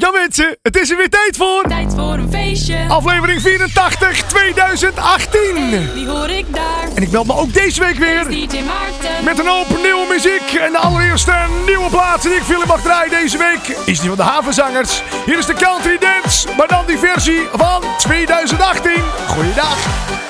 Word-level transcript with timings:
Ja 0.00 0.10
mensen, 0.10 0.58
het 0.62 0.76
is 0.76 0.90
er 0.90 0.96
weer 0.96 1.08
tijd 1.08 1.36
voor. 1.36 1.64
Tijd 1.68 1.94
voor 1.94 2.12
een 2.12 2.30
feestje. 2.30 2.76
Aflevering 2.88 3.40
84 3.40 4.22
2018. 4.22 5.92
Wie 5.94 6.08
hoor 6.08 6.30
ik 6.30 6.54
daar? 6.54 6.88
En 6.94 7.02
ik 7.02 7.10
meld 7.10 7.26
me 7.26 7.34
ook 7.34 7.52
deze 7.52 7.80
week 7.80 7.96
weer 7.96 8.28
DJ 8.28 8.62
Maarten. 8.62 9.24
met 9.24 9.38
een 9.38 9.46
hoop 9.46 9.66
nieuwe 9.82 10.06
muziek. 10.08 10.60
En 10.60 10.72
de 10.72 10.78
allereerste 10.78 11.34
nieuwe 11.66 11.90
plaat 11.90 12.22
die 12.22 12.32
ik 12.32 12.42
veel 12.42 12.66
mag 12.66 12.82
draaien 12.82 13.10
deze 13.10 13.38
week 13.38 13.76
is 13.84 14.00
die 14.00 14.08
van 14.08 14.16
de 14.18 14.22
Havenzangers. 14.22 15.02
Hier 15.26 15.38
is 15.38 15.46
de 15.46 15.54
Country 15.54 15.98
Dance, 15.98 16.48
maar 16.56 16.68
dan 16.68 16.86
die 16.86 16.98
versie 16.98 17.42
van 17.52 17.82
2018. 17.98 18.92
Goeiedag. 19.26 20.28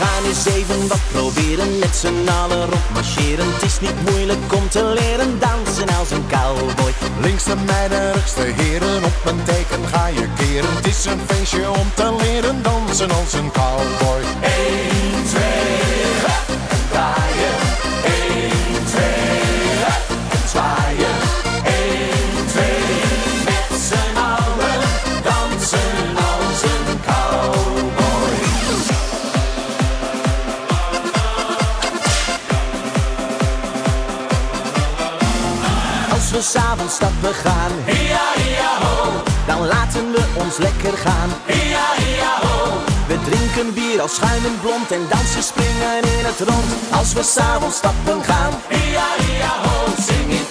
Gaan 0.00 0.24
eens 0.24 0.46
even 0.46 0.88
wat 0.88 1.00
proberen 1.12 1.78
met 1.78 1.96
z'n 1.96 2.28
allen 2.28 2.70
rondmarcheren. 2.70 3.52
Het 3.52 3.62
is 3.62 3.80
niet 3.80 4.10
moeilijk 4.10 4.52
om 4.54 4.68
te 4.68 4.84
leren 4.84 5.38
dansen 5.38 5.88
als 5.98 6.10
een 6.10 6.26
cowboy. 6.26 6.92
Links 7.20 7.44
de 7.44 7.56
meiden, 7.66 8.12
rechts 8.12 8.34
de 8.34 8.52
heren, 8.56 9.04
op 9.04 9.20
een 9.24 9.42
teken 9.42 9.86
ga 9.92 10.06
je 10.06 10.28
keren. 10.36 10.74
Het 10.74 10.86
is 10.86 11.04
een 11.04 11.20
feestje 11.26 11.70
om 11.70 11.88
te 11.94 12.16
leren 12.22 12.62
dansen 12.62 13.10
als 13.10 13.32
een 13.32 13.50
cowboy. 13.50 14.22
1, 14.40 15.24
2, 15.24 15.42
hup, 16.24 16.48
en. 16.92 17.29
We 36.90 36.96
s'avonds 36.96 36.96
stappen 36.96 37.34
gaan, 37.34 37.72
Ia, 37.86 38.26
ia, 38.50 38.70
ho, 38.82 39.22
dan 39.46 39.66
laten 39.66 40.10
we 40.12 40.22
ons 40.34 40.56
lekker 40.56 40.98
gaan. 40.98 41.30
ia, 41.46 41.86
ia, 42.08 42.32
ho. 42.42 42.82
We 43.06 43.16
drinken 43.28 43.74
bier 43.74 44.00
als 44.00 44.14
schuimend 44.14 44.60
blond 44.60 44.90
en 44.90 45.06
dansen 45.08 45.42
springen 45.42 46.02
in 46.18 46.24
het 46.24 46.40
rond. 46.48 46.70
Als 46.90 47.12
we 47.12 47.22
s'avonds 47.22 47.76
stappen 47.76 48.24
gaan, 48.24 48.52
Ia, 48.70 49.08
ia, 49.30 49.52
ho, 49.64 49.94
ai, 50.06 50.49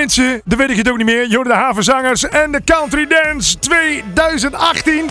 mensen, 0.00 0.40
dan 0.44 0.58
weet 0.58 0.70
ik 0.70 0.76
het 0.76 0.90
ook 0.90 0.96
niet 0.96 1.06
meer. 1.06 1.28
De 1.28 1.52
Havenzangers 1.52 2.28
en 2.28 2.52
de 2.52 2.60
Country 2.64 3.06
Dance 3.06 3.58
2018. 3.58 5.08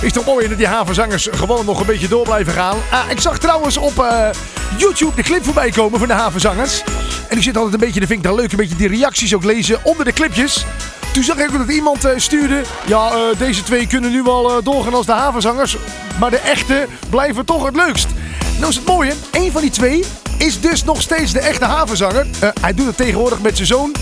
Is 0.00 0.12
toch 0.12 0.26
mooi 0.26 0.48
dat 0.48 0.58
die 0.58 0.66
Havenzangers 0.66 1.28
gewoon 1.30 1.64
nog 1.64 1.80
een 1.80 1.86
beetje 1.86 2.08
door 2.08 2.24
blijven 2.24 2.52
gaan. 2.52 2.76
Ah, 2.90 3.10
ik 3.10 3.20
zag 3.20 3.38
trouwens 3.38 3.76
op 3.76 3.98
eh, 3.98 4.28
YouTube 4.76 5.14
de 5.14 5.22
clip 5.22 5.44
voorbij 5.44 5.70
komen 5.70 5.98
van 5.98 6.08
de 6.08 6.14
Havenzangers. 6.14 6.82
En 7.28 7.36
ik 7.36 7.42
zit 7.42 7.56
altijd 7.56 7.74
een 7.74 7.80
beetje, 7.80 8.00
dat 8.00 8.08
vind 8.08 8.20
ik 8.20 8.26
dan 8.26 8.34
leuk, 8.34 8.50
een 8.50 8.58
beetje 8.58 8.76
die 8.76 8.88
reacties 8.88 9.34
ook 9.34 9.44
lezen 9.44 9.80
onder 9.82 10.04
de 10.04 10.12
clipjes. 10.12 10.64
Toen 11.12 11.22
zag 11.22 11.36
ik 11.36 11.50
ook 11.52 11.58
dat 11.58 11.74
iemand 11.76 12.04
eh, 12.04 12.12
stuurde. 12.16 12.62
Ja, 12.86 13.10
eh, 13.10 13.38
deze 13.38 13.62
twee 13.62 13.86
kunnen 13.86 14.10
nu 14.10 14.22
wel 14.22 14.62
doorgaan 14.62 14.94
als 14.94 15.06
de 15.06 15.12
Havenzangers. 15.12 15.76
Maar 16.20 16.30
de 16.30 16.38
echte 16.38 16.86
blijven 17.10 17.44
toch 17.44 17.64
het 17.64 17.76
leukst. 17.76 18.08
Nou 18.58 18.68
is 18.68 18.76
het 18.76 18.86
mooie, 18.86 19.12
een 19.32 19.52
van 19.52 19.60
die 19.60 19.70
twee 19.70 20.04
is 20.38 20.60
dus 20.60 20.84
nog 20.84 21.02
steeds 21.02 21.32
de 21.32 21.40
echte 21.40 21.64
havenzanger. 21.64 22.26
Hij 22.60 22.74
doet 22.74 22.86
het 22.86 22.96
tegenwoordig 22.96 23.40
met 23.40 23.56
zijn 23.56 23.68
zoon. 23.68 23.92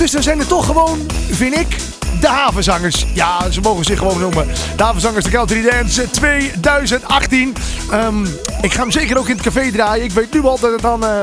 Dus 0.00 0.10
dan 0.10 0.22
zijn 0.22 0.38
er 0.38 0.46
toch 0.46 0.66
gewoon, 0.66 0.98
vind 1.30 1.56
ik, 1.56 1.76
de 2.20 2.28
havenzangers. 2.28 3.06
Ja, 3.14 3.50
ze 3.50 3.60
mogen 3.60 3.84
zich 3.84 3.98
gewoon 3.98 4.20
noemen. 4.20 4.46
De 4.76 4.82
havenzangers, 4.82 5.24
de 5.24 5.30
Country 5.30 5.62
Dance 5.62 6.10
2018. 6.10 7.54
Ehm, 7.90 8.24
ik 8.62 8.72
ga 8.72 8.80
hem 8.80 8.90
zeker 8.90 9.18
ook 9.18 9.28
in 9.28 9.34
het 9.34 9.44
café 9.44 9.70
draaien. 9.72 10.04
Ik 10.04 10.12
weet 10.12 10.32
nu 10.32 10.44
al 10.44 10.58
dat 10.60 10.72
het 10.72 10.80
dan... 10.80 11.04
eh, 11.04 11.20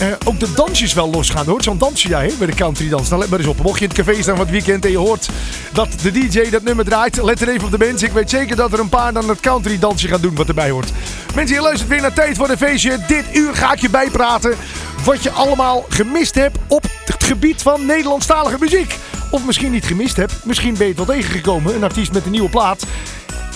eh, 0.00 0.06
ook 0.24 0.40
de 0.40 0.52
dansjes 0.54 0.92
wel 0.92 1.10
losgaan. 1.10 1.46
Hoort 1.46 1.64
zo'n 1.64 1.78
dansje 1.78 2.14
hè, 2.14 2.28
bij 2.38 2.46
de 2.46 2.54
country 2.54 2.88
dans. 2.88 3.08
Dan 3.08 3.18
let 3.18 3.28
maar 3.28 3.38
eens 3.38 3.48
op. 3.48 3.62
Mocht 3.62 3.78
je 3.78 3.84
in 3.84 3.90
het 3.90 4.04
café 4.04 4.22
staan 4.22 4.36
van 4.36 4.44
het 4.44 4.54
weekend 4.54 4.84
en 4.84 4.90
je 4.90 4.98
hoort 4.98 5.28
dat 5.72 5.88
de 6.02 6.10
DJ 6.10 6.50
dat 6.50 6.62
nummer 6.62 6.84
draait. 6.84 7.22
Let 7.22 7.40
er 7.40 7.48
even 7.48 7.64
op 7.64 7.70
de 7.70 7.78
mensen. 7.78 8.08
Ik 8.08 8.12
weet 8.12 8.30
zeker 8.30 8.56
dat 8.56 8.72
er 8.72 8.78
een 8.78 8.88
paar 8.88 9.12
dan 9.12 9.28
het 9.28 9.40
country 9.40 9.78
dansje 9.78 10.08
gaan 10.08 10.20
doen 10.20 10.34
wat 10.34 10.48
erbij 10.48 10.70
hoort. 10.70 10.92
Mensen, 11.34 11.56
je 11.56 11.62
luistert 11.62 11.88
weer 11.88 12.00
naar 12.00 12.12
Tijd 12.12 12.36
voor 12.36 12.48
een 12.48 12.56
Feestje. 12.56 12.98
Dit 13.06 13.24
uur 13.32 13.54
ga 13.54 13.72
ik 13.72 13.80
je 13.80 13.90
bijpraten 13.90 14.54
wat 15.04 15.22
je 15.22 15.30
allemaal 15.30 15.84
gemist 15.88 16.34
hebt 16.34 16.58
op 16.68 16.84
het 17.04 17.24
gebied 17.24 17.62
van 17.62 17.86
Nederlandstalige 17.86 18.56
muziek. 18.60 18.98
Of 19.30 19.46
misschien 19.46 19.72
niet 19.72 19.84
gemist 19.84 20.16
hebt. 20.16 20.44
Misschien 20.44 20.74
ben 20.74 20.86
je 20.86 20.94
het 20.96 21.06
wel 21.06 21.16
tegengekomen. 21.16 21.74
Een 21.74 21.84
artiest 21.84 22.12
met 22.12 22.24
een 22.24 22.30
nieuwe 22.30 22.48
plaat. 22.48 22.84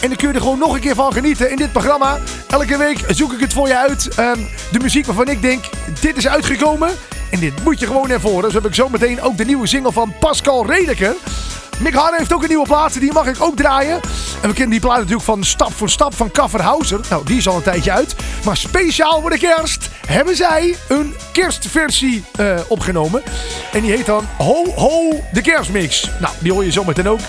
En 0.00 0.08
dan 0.08 0.16
kun 0.16 0.28
je 0.28 0.34
er 0.34 0.40
gewoon 0.40 0.58
nog 0.58 0.74
een 0.74 0.80
keer 0.80 0.94
van 0.94 1.12
genieten 1.12 1.50
in 1.50 1.56
dit 1.56 1.72
programma. 1.72 2.18
Elke 2.48 2.76
week 2.76 3.04
zoek 3.08 3.32
ik 3.32 3.40
het 3.40 3.52
voor 3.52 3.68
je 3.68 3.76
uit. 3.76 4.08
Ehm, 4.16 4.38
de 4.72 4.78
muziek 4.78 5.06
waarvan 5.06 5.28
ik 5.28 5.42
denk, 5.42 5.64
dit 6.00 6.16
is 6.16 6.28
uitgekomen. 6.28 6.90
En 7.30 7.40
dit 7.40 7.64
moet 7.64 7.80
je 7.80 7.86
gewoon 7.86 8.10
ervoor. 8.10 8.42
Dus 8.42 8.52
heb 8.52 8.66
ik 8.66 8.74
zometeen 8.74 9.20
ook 9.20 9.36
de 9.36 9.44
nieuwe 9.44 9.66
single 9.66 9.92
van 9.92 10.12
Pascal 10.20 10.66
Redeker. 10.66 11.14
Mick 11.80 11.94
Harren 11.94 12.18
heeft 12.18 12.32
ook 12.32 12.42
een 12.42 12.48
nieuwe 12.48 12.66
plaat. 12.66 13.00
Die 13.00 13.12
mag 13.12 13.26
ik 13.26 13.40
ook 13.40 13.56
draaien. 13.56 14.00
En 14.42 14.48
we 14.48 14.54
kennen 14.54 14.70
die 14.70 14.80
plaat 14.80 14.96
natuurlijk 14.96 15.24
van 15.24 15.44
Stap 15.44 15.72
voor 15.72 15.90
Stap 15.90 16.14
van 16.14 16.30
Kafferhauser. 16.30 17.00
Nou, 17.10 17.24
die 17.24 17.36
is 17.36 17.48
al 17.48 17.56
een 17.56 17.62
tijdje 17.62 17.92
uit. 17.92 18.14
Maar 18.44 18.56
speciaal 18.56 19.20
voor 19.20 19.30
de 19.30 19.38
kerst 19.38 19.88
hebben 20.06 20.36
zij 20.36 20.76
een 20.88 21.14
kerstversie 21.32 22.24
eh, 22.36 22.60
opgenomen. 22.68 23.22
En 23.72 23.80
die 23.80 23.90
heet 23.90 24.06
dan 24.06 24.24
Ho 24.38 24.64
Ho 24.74 25.20
de 25.32 25.40
Kerstmix. 25.40 26.10
Nou, 26.20 26.34
die 26.38 26.52
hoor 26.52 26.64
je 26.64 26.72
zometeen 26.72 27.08
ook. 27.08 27.20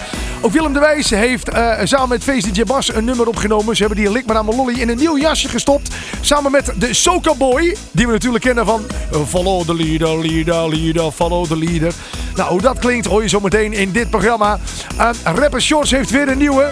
Ook 0.41 0.51
Willem 0.51 0.73
de 0.73 0.79
Wijs 0.79 1.09
heeft 1.09 1.49
eh, 1.49 1.73
samen 1.83 2.09
met 2.09 2.23
Feest 2.23 2.53
DJ 2.53 2.63
Bas 2.63 2.93
een 2.93 3.05
nummer 3.05 3.27
opgenomen. 3.27 3.75
Ze 3.75 3.83
hebben 3.83 4.03
die 4.03 4.11
Lik 4.11 4.25
maar 4.25 4.37
aan 4.37 4.55
lolly 4.55 4.79
in 4.79 4.89
een 4.89 4.97
nieuw 4.97 5.17
jasje 5.17 5.47
gestopt. 5.47 5.95
Samen 6.21 6.51
met 6.51 6.73
de 6.77 6.93
Soca 6.93 7.33
Boy, 7.35 7.75
die 7.91 8.05
we 8.05 8.11
natuurlijk 8.11 8.43
kennen 8.43 8.65
van 8.65 8.85
eh, 9.11 9.19
Follow 9.27 9.65
the 9.65 9.75
leader, 9.75 10.19
leader, 10.19 10.69
leader, 10.69 11.11
follow 11.11 11.45
the 11.45 11.57
leader. 11.57 11.93
Nou, 12.35 12.51
hoe 12.51 12.61
dat 12.61 12.79
klinkt 12.79 13.05
hoor 13.05 13.21
je 13.21 13.27
zometeen 13.27 13.73
in 13.73 13.91
dit 13.91 14.09
programma. 14.09 14.38
Uh, 14.41 15.09
Rapper 15.23 15.61
Shorts 15.61 15.91
heeft 15.91 16.09
weer 16.09 16.29
een 16.29 16.37
nieuwe. 16.37 16.71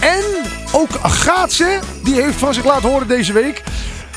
En 0.00 0.24
ook 0.72 0.88
Gaatse, 1.02 1.78
die 2.02 2.14
heeft 2.14 2.36
van 2.36 2.54
zich 2.54 2.64
laten 2.64 2.88
horen 2.88 3.08
deze 3.08 3.32
week. 3.32 3.62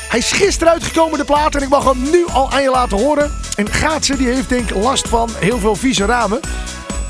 Hij 0.08 0.18
is 0.18 0.32
gisteren 0.32 0.72
uitgekomen, 0.72 1.18
de 1.18 1.24
plaat, 1.24 1.54
en 1.54 1.62
ik 1.62 1.68
mag 1.68 1.84
hem 1.84 2.10
nu 2.10 2.26
al 2.32 2.52
aan 2.52 2.62
je 2.62 2.70
laten 2.70 2.98
horen. 2.98 3.30
En 3.56 3.68
Gaatse 3.70 4.16
die 4.16 4.26
heeft 4.26 4.48
denk 4.48 4.70
ik 4.70 4.76
last 4.76 5.08
van 5.08 5.30
heel 5.38 5.58
veel 5.58 5.76
vieze 5.76 6.04
ramen. 6.04 6.40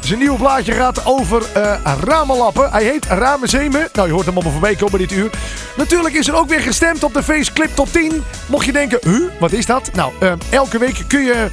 Zijn 0.00 0.18
nieuwe 0.18 0.38
plaatje 0.38 0.72
gaat 0.72 1.06
over 1.06 1.42
uh, 1.56 1.72
ramenlappen. 2.00 2.70
Hij 2.70 2.84
heet 2.84 3.06
Ramenzemen. 3.06 3.88
Nou, 3.92 4.06
je 4.08 4.12
hoort 4.12 4.26
hem 4.26 4.34
allemaal 4.34 4.52
voorbij 4.52 4.74
komen 4.74 4.98
dit 4.98 5.12
uur. 5.12 5.30
Natuurlijk 5.76 6.14
is 6.14 6.28
er 6.28 6.34
ook 6.34 6.48
weer 6.48 6.60
gestemd 6.60 7.04
op 7.04 7.14
de 7.14 7.22
Faceclip 7.22 7.70
Top 7.74 7.92
10. 7.92 8.24
Mocht 8.46 8.64
je 8.64 8.72
denken, 8.72 8.98
huh, 9.02 9.30
wat 9.40 9.52
is 9.52 9.66
dat? 9.66 9.90
Nou, 9.92 10.12
uh, 10.22 10.32
elke 10.50 10.78
week 10.78 11.04
kun 11.06 11.22
je... 11.22 11.48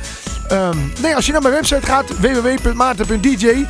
Um, 0.52 0.94
nee, 1.02 1.16
als 1.16 1.26
je 1.26 1.32
naar 1.32 1.42
mijn 1.42 1.54
website 1.54 1.86
gaat, 1.86 2.20
www.maarten.dj, 2.20 3.46
uh, 3.46 3.66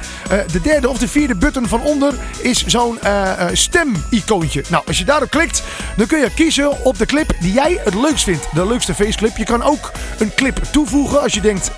de 0.52 0.62
derde 0.62 0.90
of 0.90 0.98
de 0.98 1.08
vierde 1.08 1.36
button 1.36 1.68
van 1.68 1.82
onder 1.82 2.14
is 2.42 2.66
zo'n 2.66 3.00
uh, 3.04 3.32
stem-icoontje. 3.54 4.64
Nou, 4.70 4.84
als 4.88 4.98
je 4.98 5.06
daarop 5.06 5.30
klikt, 5.30 5.64
dan 5.96 6.08
kun 6.08 6.20
je 6.20 6.34
kiezen 6.36 6.84
op 6.84 6.98
de 6.98 7.06
clip 7.06 7.34
die 7.40 7.54
jij 7.54 7.80
het 7.84 7.94
leukst 7.94 8.24
vindt. 8.24 8.48
De 8.54 8.68
leukste 8.68 8.94
faceclip. 8.94 9.38
Je 9.38 9.44
kan 9.44 9.64
ook 9.64 9.92
een 10.20 10.34
clip 10.36 10.60
toevoegen 10.72 11.22
als 11.22 11.34
je 11.34 11.42
denkt, 11.42 11.72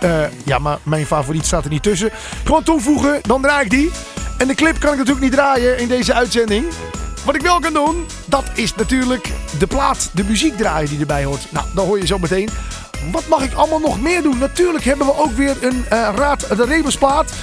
ja, 0.45 0.59
maar 0.59 0.77
mijn 0.83 1.05
favoriet 1.05 1.45
staat 1.45 1.63
er 1.63 1.69
niet 1.69 1.83
tussen. 1.83 2.11
Gewoon 2.43 2.63
toevoegen, 2.63 3.19
dan 3.21 3.41
draai 3.41 3.63
ik 3.63 3.69
die. 3.69 3.91
En 4.37 4.47
de 4.47 4.55
clip 4.55 4.79
kan 4.79 4.91
ik 4.91 4.97
natuurlijk 4.97 5.25
niet 5.25 5.33
draaien 5.33 5.77
in 5.77 5.87
deze 5.87 6.13
uitzending. 6.13 6.65
Wat 7.25 7.35
ik 7.35 7.41
wel 7.41 7.59
kan 7.59 7.73
doen, 7.73 8.05
dat 8.25 8.45
is 8.53 8.75
natuurlijk 8.75 9.31
de 9.59 9.67
plaat, 9.67 10.09
de 10.13 10.23
muziek 10.23 10.57
draaien 10.57 10.89
die 10.89 10.99
erbij 10.99 11.23
hoort. 11.23 11.47
Nou, 11.49 11.65
dan 11.75 11.85
hoor 11.85 11.99
je 11.99 12.05
zo 12.05 12.19
meteen. 12.19 12.49
Wat 13.11 13.27
mag 13.27 13.43
ik 13.43 13.53
allemaal 13.53 13.79
nog 13.79 14.01
meer 14.01 14.21
doen? 14.21 14.37
Natuurlijk 14.37 14.83
hebben 14.83 15.05
we 15.05 15.17
ook 15.17 15.31
weer 15.31 15.57
een 15.61 15.85
uh, 15.93 16.09
Raad 16.15 16.47
de 16.57 16.65
Rebusplaat. 16.65 17.33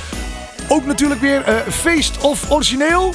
Ook 0.69 0.85
natuurlijk 0.85 1.20
weer 1.20 1.49
uh, 1.49 1.55
Feest 1.69 2.19
of 2.19 2.50
Origineel. 2.50 3.14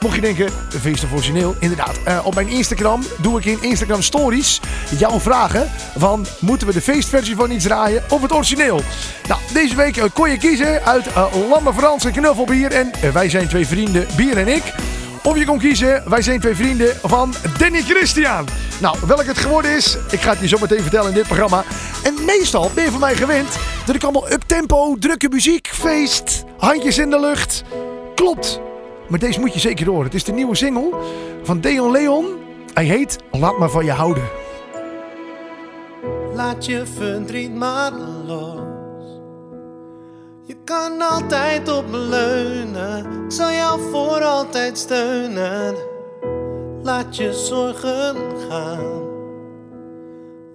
Mocht 0.00 0.14
je 0.14 0.20
denken, 0.20 0.50
feest 0.80 1.04
of 1.04 1.12
origineel, 1.12 1.56
inderdaad. 1.58 1.98
Uh, 2.08 2.26
op 2.26 2.34
mijn 2.34 2.48
Instagram 2.48 3.02
doe 3.18 3.38
ik 3.38 3.44
in 3.44 3.62
Instagram 3.62 4.02
Stories 4.02 4.60
jouw 4.98 5.20
vragen 5.20 5.70
van 5.96 6.26
moeten 6.38 6.66
we 6.66 6.72
de 6.72 6.80
feestversie 6.80 7.36
van 7.36 7.50
iets 7.50 7.64
draaien 7.64 8.02
of 8.08 8.22
het 8.22 8.32
origineel. 8.32 8.80
Nou, 9.28 9.40
deze 9.52 9.74
week 9.74 10.08
kon 10.14 10.30
je 10.30 10.36
kiezen 10.36 10.84
uit 10.84 11.06
uh, 11.06 11.24
Lamme 11.50 11.72
Frans 11.74 12.04
Knuffelbier 12.10 12.72
en 12.72 12.90
wij 13.12 13.28
zijn 13.28 13.48
twee 13.48 13.66
vrienden, 13.66 14.06
Bier 14.16 14.36
en 14.36 14.48
ik. 14.48 14.62
Of 15.26 15.38
je 15.38 15.44
kon 15.44 15.58
kiezen, 15.58 16.02
wij 16.08 16.22
zijn 16.22 16.40
twee 16.40 16.54
vrienden 16.54 16.96
van 17.02 17.34
Danny 17.58 17.80
Christian. 17.80 18.46
Nou, 18.80 18.96
welk 19.06 19.24
het 19.24 19.38
geworden 19.38 19.76
is, 19.76 19.96
ik 20.10 20.20
ga 20.20 20.30
het 20.30 20.40
je 20.40 20.48
zo 20.48 20.58
meteen 20.60 20.82
vertellen 20.82 21.08
in 21.08 21.14
dit 21.14 21.26
programma. 21.26 21.64
En 22.04 22.14
meestal 22.26 22.70
ben 22.74 22.84
je 22.84 22.90
van 22.90 23.00
mij 23.00 23.14
gewend 23.14 23.58
dat 23.86 23.94
ik 23.94 24.02
allemaal 24.02 24.30
up-tempo, 24.32 24.96
drukke 24.98 25.28
muziek, 25.28 25.66
feest, 25.66 26.44
handjes 26.56 26.98
in 26.98 27.10
de 27.10 27.20
lucht. 27.20 27.62
Klopt. 28.14 28.60
Maar 29.08 29.18
deze 29.18 29.40
moet 29.40 29.54
je 29.54 29.60
zeker 29.60 29.86
horen. 29.86 30.04
Het 30.04 30.14
is 30.14 30.24
de 30.24 30.32
nieuwe 30.32 30.54
single 30.54 30.94
van 31.42 31.60
Deon 31.60 31.90
Leon. 31.90 32.26
Hij 32.74 32.84
heet 32.84 33.18
Laat 33.30 33.58
maar 33.58 33.70
van 33.70 33.84
je 33.84 33.92
houden. 33.92 34.24
Laat 36.34 36.66
je 36.66 36.86
verdriet 36.96 37.54
maar 37.54 37.92
los. 38.26 38.65
Kan 40.66 41.02
altijd 41.02 41.72
op 41.72 41.90
me 41.90 41.98
leunen. 41.98 43.24
Ik 43.24 43.32
zal 43.32 43.50
jou 43.50 43.80
voor 43.90 44.22
altijd 44.22 44.78
steunen. 44.78 45.74
Laat 46.82 47.16
je 47.16 47.32
zorgen 47.32 48.16
gaan. 48.48 49.02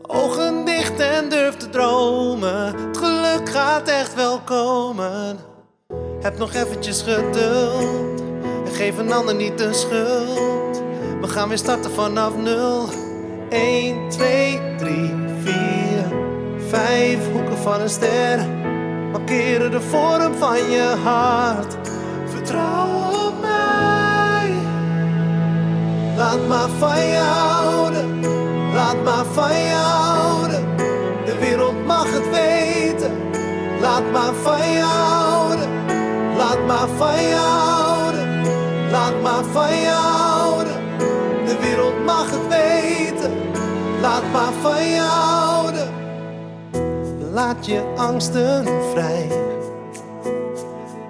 Ogen 0.01 0.65
dicht 0.65 0.99
en 0.99 1.29
durf 1.29 1.55
te 1.57 1.69
dromen. 1.69 2.87
Het 2.87 2.97
geluk 2.97 3.49
gaat 3.49 3.87
echt 3.87 4.15
wel 4.15 4.39
komen. 4.39 5.37
Heb 6.21 6.37
nog 6.37 6.53
eventjes 6.53 7.01
geduld. 7.01 8.21
En 8.65 8.71
geef 8.71 8.97
een 8.97 9.11
ander 9.11 9.35
niet 9.35 9.57
de 9.57 9.73
schuld. 9.73 10.81
We 11.21 11.27
gaan 11.27 11.49
weer 11.49 11.57
starten 11.57 11.91
vanaf 11.91 12.35
nul. 12.35 12.89
1, 13.49 14.09
2, 14.09 14.59
3, 14.77 15.13
4, 15.41 15.53
5 16.67 17.31
hoeken 17.31 17.57
van 17.57 17.81
een 17.81 17.89
ster. 17.89 18.60
Markeren 19.21 19.71
de 19.71 19.81
vorm 19.81 20.33
van 20.33 20.69
je 20.69 20.95
hart. 21.03 21.77
Vertrouw 22.25 23.27
op 23.27 23.33
mij. 23.41 24.53
Laat 26.17 26.47
maar 26.47 26.69
van 26.79 27.05
je 27.05 27.17
houden. 27.17 28.19
Laat 28.73 29.03
maar 29.03 29.25
van 29.25 29.57
je 29.57 29.73
houden. 29.73 30.75
De 31.25 31.37
wereld 31.39 31.85
mag 31.85 32.05
het 32.11 32.29
weten. 32.29 33.11
Laat 33.81 34.11
maar 34.11 34.33
van 34.33 34.71
je 34.71 34.81
houden. 34.81 35.69
Laat 36.37 36.65
maar 36.67 36.87
van 36.97 37.21
je 37.21 37.35
houden. 37.35 38.41
Laat 38.91 39.21
maar 39.21 39.43
van 39.51 39.75
je 39.75 39.89
houden. 39.89 40.75
De 41.45 41.57
wereld 41.61 42.05
mag 42.05 42.31
het 42.31 42.47
weten. 42.47 43.31
Laat 44.01 44.23
maar 44.31 44.53
van 44.61 44.83
je 44.85 44.99
houden. 44.99 45.80
Laat 47.33 47.65
je 47.65 47.93
angsten 47.95 48.65
vrij. 48.91 49.27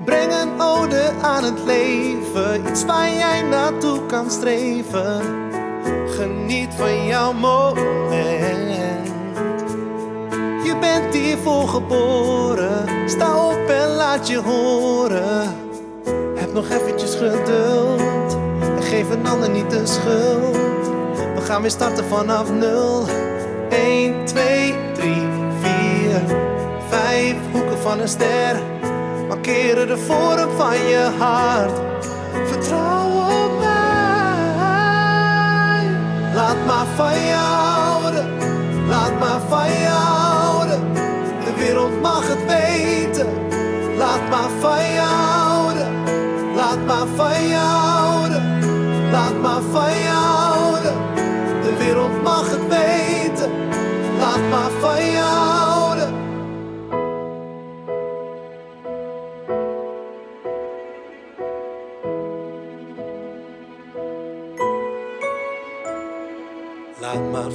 Breng 0.06 0.34
een 0.34 0.62
ode 0.62 1.12
aan 1.22 1.44
het 1.44 1.64
leven. 1.66 2.68
Iets 2.68 2.86
waar 2.86 3.14
jij 3.14 3.42
naartoe 3.42 4.06
kan 4.06 4.32
streven. 4.32 5.22
Geniet 6.08 6.74
van 6.74 7.06
jouw 7.06 7.34
moment. 7.34 9.08
Je 10.64 10.78
bent 10.80 11.14
hiervoor 11.14 11.68
geboren. 11.68 13.10
Sta 13.10 13.48
op 13.48 13.70
en 13.70 13.90
laat 13.90 14.28
je 14.28 14.38
horen. 14.38 15.56
Heb 16.36 16.54
nog 16.54 16.70
eventjes 16.70 17.16
geduld. 17.16 18.38
En 18.76 18.84
geef 18.84 19.10
een 19.10 19.28
ander 19.28 19.50
niet 19.50 19.70
de 19.70 19.86
schuld. 19.86 20.56
We 21.36 21.42
gaan 21.42 21.62
weer 21.62 21.72
starten 21.72 22.06
vanaf 22.06 22.52
nul. 22.52 23.06
1, 23.70 24.26
2, 24.26 24.76
3, 24.94 25.41
4, 26.12 26.22
5 26.90 27.36
hoeken 27.52 27.78
van 27.78 28.00
een 28.00 28.08
ster. 28.08 28.62
Markeren 29.28 29.88
de 29.88 29.98
vorm 29.98 30.50
van 30.58 30.78
je 30.78 31.10
hart. 31.20 31.72
Vertrouw 32.48 33.10
op 33.46 33.60
mij. 33.60 33.70
Laat 36.34 36.66
maar 36.66 36.86
van 36.96 37.20
je 37.20 37.34
houden. 37.34 38.26
Laat 38.88 39.20
maar 39.20 39.42
van 39.50 39.70
je 39.70 39.88
houden. 39.88 40.94
De 41.46 41.54
wereld 41.58 42.02
mag 42.02 42.28
het 42.28 42.46
weten. 42.48 43.28
Laat 43.98 44.30
maar 44.30 44.50
van 44.60 44.84
je 44.84 45.00
houden. 45.00 45.88
Laat 46.56 46.86
maar 46.86 47.08
van 47.16 47.48
je 47.48 47.56
houden. 47.56 48.44
Laat 49.12 49.42
maar 49.42 49.62
van 49.72 49.92
je 49.92 50.01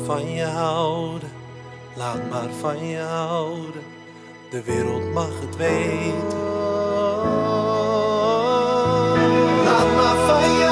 van 0.07 0.31
je 0.31 0.45
houden. 0.45 1.31
Laat 1.95 2.31
maar 2.31 2.51
van 2.61 2.87
je 2.87 2.99
houden. 2.99 3.83
De 4.51 4.63
wereld 4.63 5.13
mag 5.13 5.41
het 5.41 5.57
weten. 5.57 6.39
Laat 9.65 9.95
maar 9.97 10.17
van 10.27 10.51
je 10.59 10.66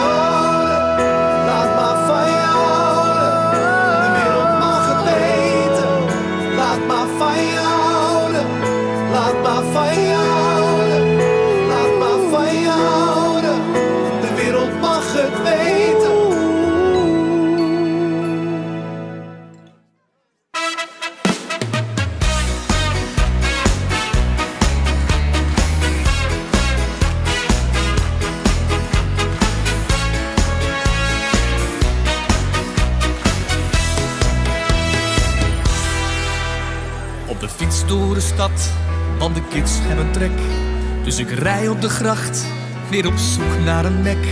Dus 41.15 41.27
ik 41.27 41.39
rij 41.39 41.69
op 41.69 41.81
de 41.81 41.89
gracht, 41.89 42.47
weer 42.91 43.07
op 43.07 43.17
zoek 43.17 43.65
naar 43.65 43.85
een 43.85 44.03
nek. 44.03 44.27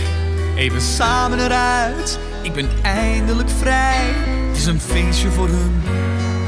Even 0.55 0.81
samen 0.81 1.39
eruit, 1.39 2.19
ik 2.41 2.53
ben 2.53 2.69
eindelijk 2.81 3.49
vrij. 3.59 4.13
Het 4.47 4.57
is 4.57 4.65
een 4.65 4.79
feestje 4.79 5.29
voor 5.29 5.47
hun, 5.47 5.81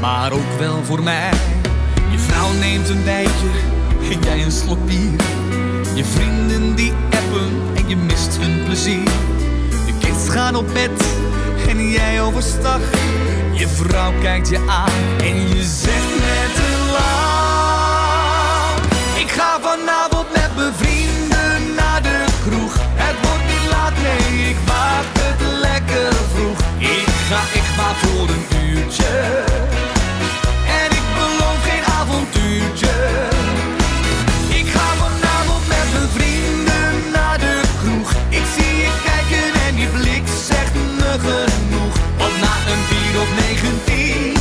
maar 0.00 0.32
ook 0.32 0.58
wel 0.58 0.84
voor 0.84 1.02
mij. 1.02 1.30
Je 2.10 2.18
vrouw 2.18 2.52
neemt 2.52 2.88
een 2.88 3.04
wijtje 3.04 3.48
en 4.10 4.20
jij 4.20 4.42
een 4.42 4.52
slok 4.52 4.86
bier. 4.86 5.20
Je 5.94 6.04
vrienden 6.04 6.74
die 6.74 6.92
appen 6.92 7.50
en 7.74 7.88
je 7.88 7.96
mist 7.96 8.36
hun 8.40 8.64
plezier. 8.64 9.10
De 9.70 9.94
kids 9.98 10.28
gaan 10.28 10.56
op 10.56 10.66
bed 10.72 11.06
en 11.68 11.90
jij 11.90 12.22
overstag. 12.22 12.80
Je 13.52 13.68
vrouw 13.68 14.12
kijkt 14.20 14.48
je 14.48 14.58
aan 14.68 15.20
en 15.20 15.48
je 15.48 15.62
zegt 15.62 16.14
met 16.14 16.64
een 16.66 16.90
lach. 16.90 17.16
Ik 19.18 19.30
ga 19.30 19.60
vanavond 19.60 20.05
mijn 20.56 20.74
vrienden 20.74 21.74
naar 21.76 22.02
de 22.02 22.24
kroeg. 22.44 22.74
Het 23.04 23.16
wordt 23.24 23.46
niet 23.52 23.66
laat, 23.70 23.96
nee, 24.06 24.48
ik 24.50 24.56
maak 24.66 25.06
het 25.22 25.40
lekker 25.66 26.12
vroeg. 26.32 26.58
Ik 26.78 27.08
ga 27.28 27.40
echt 27.60 27.72
maar 27.76 27.96
voor 28.02 28.28
een 28.34 28.46
uurtje. 28.68 29.14
En 30.80 30.88
ik 31.00 31.06
beloof 31.18 31.60
geen 31.68 31.84
avontuurtje. 32.00 32.94
Ik 34.60 34.66
ga 34.74 34.86
vanavond 35.04 35.64
met 35.74 35.86
mijn 35.94 36.10
vrienden 36.16 36.92
naar 37.16 37.38
de 37.38 37.60
kroeg. 37.80 38.10
Ik 38.28 38.46
zie 38.54 38.76
je 38.84 38.92
kijken 39.08 39.48
en 39.66 39.74
die 39.74 39.88
blik 39.96 40.26
zegt 40.48 40.74
me 40.74 41.10
genoeg. 41.26 41.94
Want 42.20 42.34
na 42.44 42.54
een 42.72 42.82
bier 42.88 43.20
of 43.24 43.30
19 43.48 44.35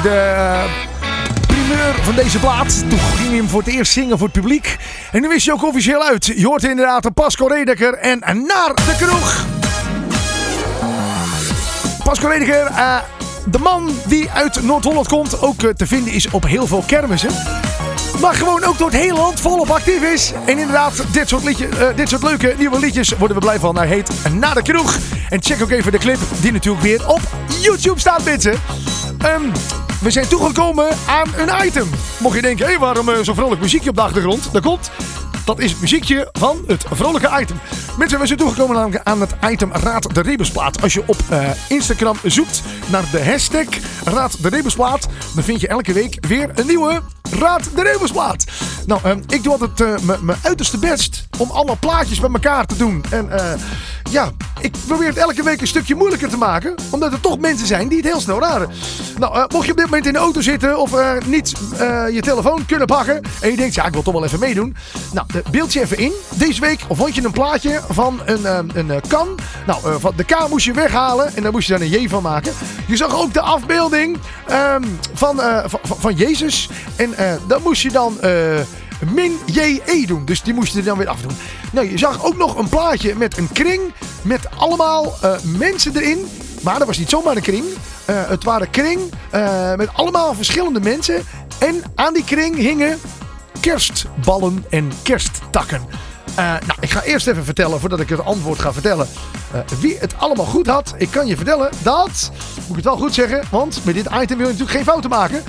de 0.00 0.08
eh, 0.08 0.64
primeur 1.46 1.94
van 2.02 2.14
deze 2.14 2.38
plaat. 2.38 2.78
Toen 2.88 2.98
ging 2.98 3.28
hij 3.28 3.36
hem 3.36 3.48
voor 3.48 3.60
het 3.62 3.68
eerst 3.68 3.92
zingen 3.92 4.18
voor 4.18 4.26
het 4.26 4.36
publiek. 4.36 4.76
En 5.12 5.20
nu 5.20 5.34
is 5.34 5.44
hij 5.44 5.54
ook 5.54 5.64
officieel 5.64 6.02
uit. 6.02 6.26
Je 6.36 6.46
hoort 6.46 6.64
inderdaad 6.64 7.04
een 7.04 7.12
Pasco 7.12 7.46
Redeker 7.46 7.94
en 7.94 8.18
naar 8.18 8.74
de 8.74 8.94
kroeg. 8.98 9.44
Pasco 12.04 12.28
Redeker, 12.28 12.66
eh, 12.66 12.96
de 13.46 13.58
man 13.58 13.90
die 14.06 14.30
uit 14.30 14.62
Noord-Holland 14.62 15.08
komt, 15.08 15.42
ook 15.42 15.62
eh, 15.62 15.70
te 15.70 15.86
vinden 15.86 16.12
is 16.12 16.30
op 16.30 16.46
heel 16.46 16.66
veel 16.66 16.84
kermissen. 16.86 17.30
Maar 18.20 18.34
gewoon 18.34 18.64
ook 18.64 18.78
door 18.78 18.90
het 18.90 19.00
hele 19.00 19.16
land 19.16 19.40
volop 19.40 19.70
actief 19.70 20.02
is. 20.02 20.32
En 20.44 20.58
inderdaad, 20.58 21.04
dit 21.12 21.28
soort, 21.28 21.44
liedje, 21.44 21.68
dit 21.96 22.08
soort 22.08 22.22
leuke 22.22 22.54
nieuwe 22.58 22.78
liedjes 22.78 23.08
worden 23.08 23.36
we 23.36 23.42
blij 23.42 23.58
van. 23.58 23.76
Hij 23.76 23.86
heet 23.86 24.10
Na 24.32 24.54
de 24.54 24.62
Kroeg. 24.62 24.96
En 25.28 25.42
check 25.42 25.62
ook 25.62 25.70
even 25.70 25.92
de 25.92 25.98
clip, 25.98 26.18
die 26.40 26.52
natuurlijk 26.52 26.82
weer 26.82 27.08
op 27.08 27.20
YouTube 27.60 28.00
staat, 28.00 28.24
mensen. 28.24 28.60
Ehm, 29.22 29.42
we 30.00 30.10
zijn 30.10 30.28
toegekomen 30.28 30.88
aan 31.06 31.28
een 31.36 31.66
item. 31.66 31.90
Mocht 32.18 32.34
je 32.34 32.42
denken, 32.42 32.66
hé, 32.66 32.78
waarom 32.78 33.08
eh, 33.08 33.18
zo'n 33.22 33.34
vrolijk 33.34 33.60
muziekje 33.60 33.88
op 33.90 33.94
de 33.96 34.02
achtergrond? 34.02 34.48
Dat 34.52 34.62
komt. 34.62 34.90
Dat 35.44 35.58
is 35.58 35.70
het 35.70 35.80
muziekje 35.80 36.28
van 36.32 36.64
het 36.66 36.84
vrolijke 36.90 37.30
item. 37.40 37.60
Mensen, 37.98 38.18
we 38.20 38.26
zijn 38.26 38.38
toegekomen 38.38 39.00
aan- 39.04 39.20
het 39.20 39.34
item 39.50 39.72
Raad 39.72 40.14
de 40.14 40.20
Rebusplaat. 40.20 40.82
Als 40.82 40.92
je 40.92 41.02
op 41.06 41.16
eh, 41.28 41.48
Instagram 41.68 42.16
zoekt 42.24 42.62
naar 42.86 43.04
de 43.10 43.24
hashtag 43.24 43.64
Raad 44.04 44.42
de 44.42 44.48
Rebusplaat, 44.48 45.08
dan 45.34 45.44
vind 45.44 45.60
je 45.60 45.68
elke 45.68 45.92
week 45.92 46.26
weer 46.26 46.50
een 46.54 46.66
nieuwe 46.66 47.00
Raad 47.38 47.68
de 47.74 47.82
Rebusplaat. 47.82 48.44
Nou, 48.86 49.00
ehm, 49.04 49.20
ik 49.28 49.42
doe 49.42 49.52
altijd 49.52 49.80
eh, 49.80 50.08
mijn 50.20 50.38
uiterste 50.42 50.78
best 50.78 51.26
om 51.38 51.50
allemaal 51.50 51.76
plaatjes 51.80 52.20
bij 52.20 52.30
elkaar 52.32 52.66
te 52.66 52.76
doen. 52.76 53.04
En 53.10 53.30
ja, 54.12 54.32
ik 54.60 54.74
probeer 54.86 55.08
het 55.08 55.16
elke 55.16 55.42
week 55.42 55.60
een 55.60 55.66
stukje 55.66 55.94
moeilijker 55.94 56.28
te 56.28 56.36
maken. 56.36 56.74
Omdat 56.90 57.12
er 57.12 57.20
toch 57.20 57.38
mensen 57.38 57.66
zijn 57.66 57.88
die 57.88 57.98
het 57.98 58.06
heel 58.06 58.20
snel 58.20 58.40
raden. 58.40 58.70
Nou, 59.18 59.34
eh, 59.34 59.44
mocht 59.48 59.64
je 59.64 59.70
op 59.70 59.76
dit 59.76 59.86
moment 59.86 60.06
in 60.06 60.12
de 60.12 60.18
auto 60.18 60.40
zitten 60.40 60.78
of 60.78 60.94
eh, 60.94 61.10
niet 61.26 61.52
eh, 61.78 62.04
je 62.10 62.20
telefoon 62.20 62.66
kunnen 62.66 62.86
pakken. 62.86 63.20
En 63.40 63.50
je 63.50 63.56
denkt, 63.56 63.74
ja, 63.74 63.84
ik 63.86 63.92
wil 63.92 64.02
toch 64.02 64.14
wel 64.14 64.24
even 64.24 64.38
meedoen. 64.38 64.76
Nou, 65.12 65.26
beeld 65.50 65.72
je 65.72 65.80
even 65.80 65.98
in. 65.98 66.12
Deze 66.34 66.60
week 66.60 66.80
vond 66.90 67.14
je 67.14 67.24
een 67.24 67.30
plaatje 67.30 67.80
van 67.88 68.20
een, 68.24 68.44
een 68.74 69.00
kan. 69.08 69.38
Nou, 69.66 70.00
van 70.00 70.12
de 70.16 70.24
K 70.24 70.48
moest 70.48 70.64
je 70.64 70.72
weghalen 70.72 71.36
en 71.36 71.42
daar 71.42 71.52
moest 71.52 71.66
je 71.66 71.72
dan 71.72 71.82
een 71.82 72.02
J 72.02 72.08
van 72.08 72.22
maken. 72.22 72.52
Je 72.86 72.96
zag 72.96 73.14
ook 73.14 73.32
de 73.32 73.40
afbeelding 73.40 74.18
ehm, 74.46 74.82
van, 75.14 75.40
van, 75.64 75.80
van- 75.84 76.14
Jezus. 76.14 76.68
En 76.96 77.14
dan 77.46 77.62
moest 77.62 77.82
je 77.82 77.90
dan... 77.90 78.18
min 79.10 79.38
JE 79.46 80.04
doen. 80.06 80.24
Dus 80.24 80.42
die 80.42 80.54
moest 80.54 80.72
je 80.72 80.78
er 80.78 80.84
dan 80.84 80.98
weer 80.98 81.08
afdoen. 81.08 81.32
Nou, 81.72 81.90
je 81.90 81.98
zag 81.98 82.24
ook 82.24 82.36
nog 82.36 82.56
een 82.56 82.68
plaatje 82.68 83.14
met 83.14 83.38
een 83.38 83.52
kring. 83.52 83.80
Met 84.22 84.40
allemaal 84.56 85.14
eh, 85.20 85.34
mensen 85.42 85.96
erin. 85.96 86.26
Maar 86.62 86.78
dat 86.78 86.86
was 86.86 86.98
niet 86.98 87.10
zomaar 87.10 87.36
een 87.36 87.42
kring. 87.42 87.64
Eh, 88.04 88.28
het 88.28 88.44
waren 88.44 88.70
kring 88.70 89.00
eh, 89.30 89.74
met 89.74 89.88
allemaal 89.92 90.34
verschillende 90.34 90.80
mensen. 90.80 91.22
En 91.58 91.82
aan 91.94 92.14
die 92.14 92.24
kring 92.24 92.56
hingen 92.56 92.98
kerstballen 93.60 94.64
en 94.70 94.92
kersttakken. 95.02 95.80
Nou, 96.36 96.78
ik 96.80 96.90
ga 96.90 97.02
eerst 97.02 97.26
even 97.26 97.44
vertellen, 97.44 97.80
voordat 97.80 98.00
ik 98.00 98.08
het 98.08 98.24
antwoord 98.24 98.58
ga 98.58 98.72
vertellen, 98.72 99.08
wie 99.80 99.96
het 99.98 100.14
allemaal 100.18 100.46
goed 100.46 100.66
had. 100.66 100.94
Ik 100.96 101.10
kan 101.10 101.26
je 101.26 101.36
vertellen 101.36 101.70
dat, 101.82 102.30
moet 102.56 102.68
ik 102.68 102.74
het 102.74 102.84
wel 102.84 102.96
goed 102.96 103.14
zeggen, 103.14 103.42
want 103.50 103.84
met 103.84 103.94
dit 103.94 104.06
item 104.06 104.36
wil 104.36 104.46
je 104.46 104.52
natuurlijk 104.52 104.70
geen 104.70 104.84
fouten 104.84 105.10
maken. 105.10 105.42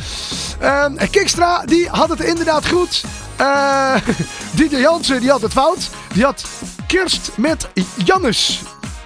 Uh, 0.62 0.86
Kikstra, 1.10 1.66
die 1.66 1.90
had 1.90 2.10
het 2.10 2.20
inderdaad 2.20 2.68
goed. 2.68 3.04
Eh 3.36 3.96
DJ 4.58 4.76
Jansen, 4.76 5.20
die 5.20 5.30
had 5.30 5.42
het 5.42 5.52
fout. 5.52 5.90
Die 6.14 6.24
had 6.24 6.46
kerst 6.88 7.32
met 7.36 7.68
Jannes. 8.06 8.62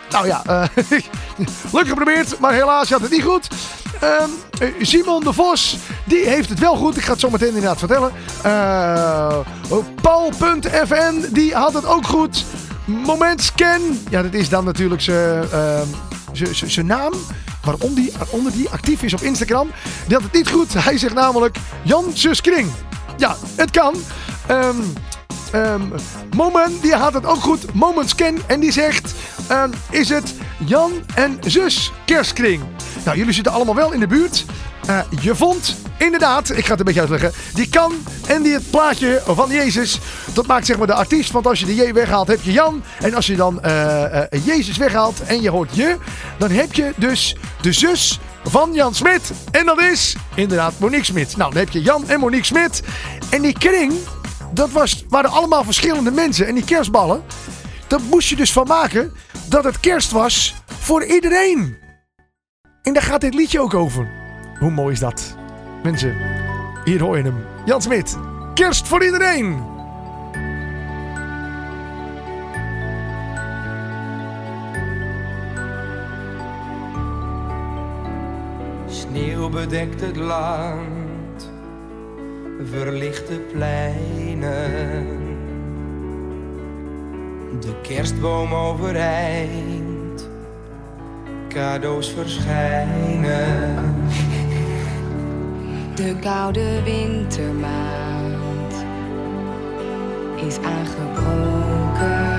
Nou 0.10 0.28
ja, 0.28 0.44
eh, 0.46 0.64
leuk 1.74 1.88
geprobeerd, 1.88 2.40
maar 2.40 2.54
helaas 2.54 2.90
had 2.90 3.02
het 3.02 3.12
niet 3.12 3.24
goed. 3.24 3.48
Ehm, 4.00 4.30
eh, 4.60 4.68
Simon 4.82 5.24
de 5.24 5.34
Vos, 5.34 5.78
die 6.06 6.26
heeft 6.26 6.50
het 6.50 6.60
wel 6.60 6.76
goed. 6.76 6.98
Ik 6.98 7.04
ga 7.04 7.12
het 7.12 7.20
zo 7.20 7.30
meteen 7.30 7.48
inderdaad 7.48 7.80
vertellen. 7.80 8.12
Eh, 8.42 9.38
Paul.fn, 10.02 11.26
die 11.30 11.54
had 11.54 11.74
het 11.74 11.86
ook 11.86 12.06
goed. 12.06 12.46
Momentscan, 12.86 14.00
ja, 14.10 14.22
dat 14.22 14.34
is 14.34 14.50
dan 14.50 14.64
natuurlijk 14.64 15.02
zijn 15.02 15.50
ehm, 15.52 16.86
naam. 16.86 17.14
Waarom 17.64 17.94
die, 17.94 18.14
waaronder 18.18 18.52
die 18.52 18.70
actief 18.70 19.04
is 19.04 19.14
op 19.14 19.22
Instagram. 19.22 19.72
Die 20.06 20.16
had 20.16 20.24
het 20.24 20.34
niet 20.34 20.50
goed. 20.50 20.74
Hij 20.74 20.98
zegt 20.98 21.14
namelijk 21.14 21.58
Jan 21.84 22.14
Kring. 22.42 22.72
Ja, 23.18 23.36
het 23.56 23.72
kan. 23.72 23.96
Ehm 24.48 24.82
Ehm 25.52 25.82
Moment, 26.36 26.82
die 26.82 26.94
had 26.94 27.14
het 27.14 27.26
ook 27.26 27.42
goed. 27.42 27.74
Moment 27.74 28.10
Scan. 28.10 28.40
En 28.48 28.60
die 28.60 28.72
zegt: 28.72 29.14
ehm, 29.48 29.72
Is 29.90 30.10
het 30.10 30.34
Jan 30.66 30.92
en 31.16 31.38
zus 31.46 31.92
kerstkring. 32.06 32.64
Nou, 33.06 33.18
jullie 33.18 33.34
zitten 33.34 33.52
allemaal 33.52 33.76
wel 33.76 33.92
in 33.92 34.00
de 34.00 34.08
buurt. 34.08 34.46
Eh, 34.88 35.00
je 35.22 35.36
vond 35.36 35.76
inderdaad, 35.98 36.50
ik 36.50 36.66
ga 36.66 36.72
het 36.72 36.80
een 36.80 36.86
beetje 36.86 37.00
uitleggen, 37.00 37.32
die 37.54 37.70
kan 37.70 37.94
en 38.28 38.42
die 38.42 38.54
het 38.54 38.70
plaatje 38.70 39.22
van 39.26 39.50
Jezus. 39.50 40.00
Dat 40.34 40.46
maakt 40.46 40.66
zeg 40.66 40.78
maar 40.78 40.88
de 40.88 40.94
artiest, 40.94 41.32
want 41.32 41.48
als 41.48 41.60
je 41.60 41.66
de 41.66 41.76
J 41.76 41.94
weghaalt 41.94 42.28
heb 42.28 42.42
je 42.42 42.52
Jan. 42.52 42.84
En 43.00 43.14
als 43.14 43.28
je 43.28 43.36
dan 43.36 43.62
eh, 43.62 44.22
eh, 44.22 44.46
Jezus 44.46 44.78
weghaalt 44.78 45.22
en 45.24 45.42
je 45.42 45.50
hoort 45.50 45.76
je, 45.76 45.98
dan 46.38 46.52
heb 46.52 46.74
je 46.74 46.94
dus 46.96 47.36
de 47.62 47.72
zus 47.72 48.20
van 48.50 48.74
Jan 48.74 48.96
Smit. 48.96 49.32
En 49.52 49.66
dat 49.66 49.82
is 49.82 50.16
inderdaad 50.36 50.80
Monique 50.80 51.06
Smit. 51.06 51.38
Nou, 51.38 51.54
dan 51.54 51.60
heb 51.60 51.70
je 51.70 51.82
Jan 51.82 52.10
en 52.10 52.20
Monique 52.20 52.46
Smit. 52.46 52.84
En 53.30 53.42
die 53.42 53.54
kring, 53.54 53.94
dat 54.54 54.70
was, 54.70 55.06
waren 55.10 55.30
allemaal 55.30 55.64
verschillende 55.64 56.12
mensen. 56.12 56.48
En 56.48 56.56
die 56.56 56.66
kerstballen, 56.66 57.24
daar 57.88 58.02
moest 58.02 58.30
je 58.30 58.36
dus 58.36 58.52
van 58.52 58.68
maken 58.68 59.14
dat 59.50 59.64
het 59.64 59.80
kerst 59.80 60.12
was 60.12 60.56
voor 60.80 61.04
iedereen. 61.04 61.78
En 62.82 62.94
daar 62.94 63.04
gaat 63.04 63.22
dit 63.22 63.34
liedje 63.34 63.60
ook 63.60 63.74
over. 63.74 64.12
Hoe 64.60 64.72
mooi 64.72 64.94
is 64.94 65.00
dat? 65.00 65.36
Mensen, 65.84 66.16
hier 66.84 67.02
hoor 67.02 67.18
je 67.18 67.24
hem. 67.24 67.46
Jan 67.66 67.82
Smit, 67.82 68.18
kerst 68.54 68.88
voor 68.88 69.04
iedereen. 69.04 69.77
Sneeuw 79.18 79.50
bedekt 79.50 80.02
het 80.02 80.16
land, 80.16 81.52
verlichte 82.64 83.42
pleinen. 83.52 85.08
De 87.60 87.82
kerstboom 87.82 88.54
overeind, 88.54 90.30
cadeaus 91.48 92.10
verschijnen. 92.10 93.96
De 95.96 96.16
koude 96.22 96.84
wintermaand 96.84 98.74
is 100.36 100.58
aangebroken. 100.58 102.36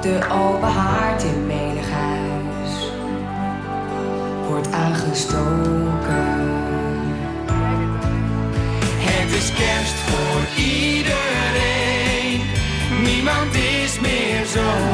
De 0.02 0.26
open 0.30 0.72
haard 0.72 1.22
in 1.22 1.46
menig 1.46 1.90
huis 1.90 2.27
wordt 4.48 4.72
aangestoken. 4.72 5.46
Het 8.98 9.32
is 9.32 9.52
kerst 9.52 9.94
voor 9.94 10.64
iedereen, 10.64 12.40
niemand 13.02 13.54
is 13.54 14.00
meer 14.00 14.44
zo 14.46 14.87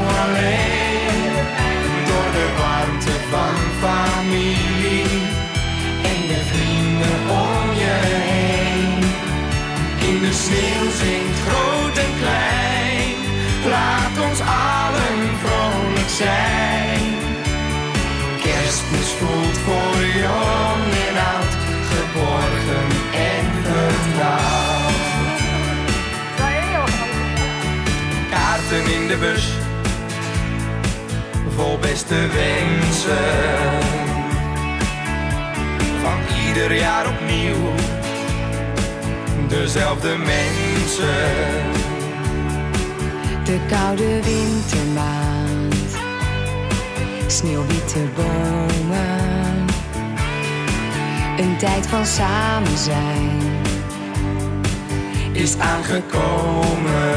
beste 32.09 32.29
wensen. 32.29 33.83
Van 36.03 36.19
ieder 36.47 36.75
jaar 36.75 37.09
opnieuw, 37.09 37.73
dezelfde 39.49 40.17
mensen. 40.17 41.33
De 43.45 43.59
koude 43.69 44.21
wintermaand, 44.23 45.97
sneeuwwitte 47.27 48.09
bomen. 48.17 49.67
Een 51.37 51.57
tijd 51.57 51.87
van 51.87 52.07
samen 52.07 52.79
zijn 52.79 53.41
is 55.33 55.59
aangekomen. 55.59 57.15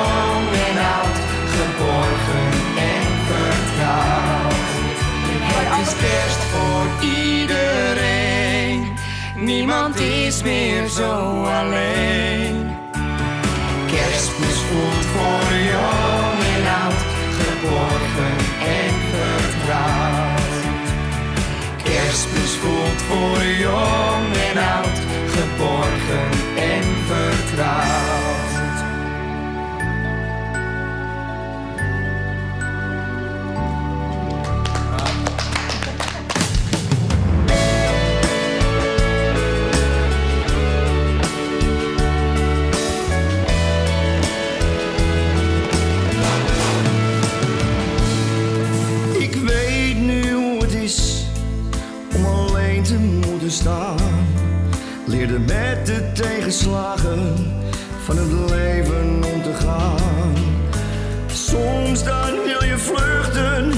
Jong 0.00 0.48
en 0.68 0.78
oud, 0.96 1.18
geborgen 1.54 2.50
en 2.92 3.08
vertrouwd. 3.28 4.54
Het 5.52 5.86
is 5.86 5.94
kerst 6.04 6.42
voor 6.52 6.86
iedereen, 7.08 8.78
niemand 9.36 10.00
is 10.00 10.42
meer 10.42 10.88
zo 10.88 11.44
alleen. 11.44 12.78
Kerstmis 13.86 14.58
voelt 14.68 15.04
voor 15.04 15.54
jong 15.56 16.39
Met 55.46 55.86
de 55.86 56.10
tegenslagen 56.12 57.34
van 58.04 58.16
het 58.16 58.50
leven 58.50 59.24
om 59.34 59.42
te 59.42 59.54
gaan. 59.54 60.34
Soms 61.32 62.04
dan 62.04 62.30
wil 62.44 62.64
je 62.64 62.78
vluchten, 62.78 63.72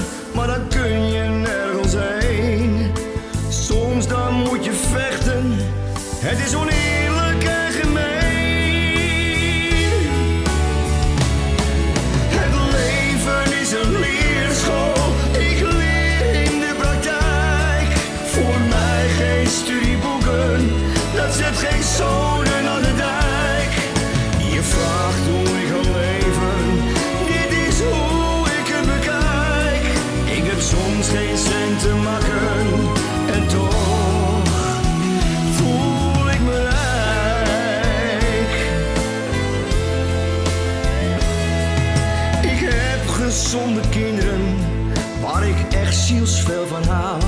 van. 46.49 47.21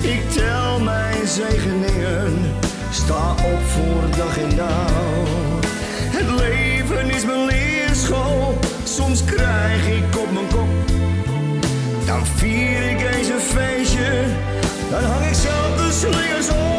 Ik 0.00 0.30
tel 0.30 0.80
mijn 0.80 1.26
zegeningen, 1.26 2.54
sta 2.90 3.30
op 3.30 3.60
voor 3.66 4.16
dag 4.16 4.38
en 4.38 4.56
dauw. 4.56 5.24
Het 6.10 6.40
leven 6.40 7.10
is 7.10 7.24
mijn 7.24 7.44
leerschool, 7.44 8.58
soms 8.84 9.24
krijg 9.24 9.86
ik 9.86 10.18
op 10.18 10.32
mijn 10.32 10.46
kop. 10.48 10.68
Dan 12.06 12.26
vier 12.26 12.90
ik 12.90 13.14
eens 13.14 13.28
een 13.28 13.40
feestje, 13.40 14.24
dan 14.90 15.04
hang 15.04 15.26
ik 15.26 15.34
zelf 15.34 15.76
de 15.76 15.92
slingers 15.92 16.48
op. 16.48 16.69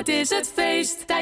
Het 0.00 0.08
is 0.08 0.30
het 0.30 0.52
feest. 0.54 1.04
La 1.06 1.16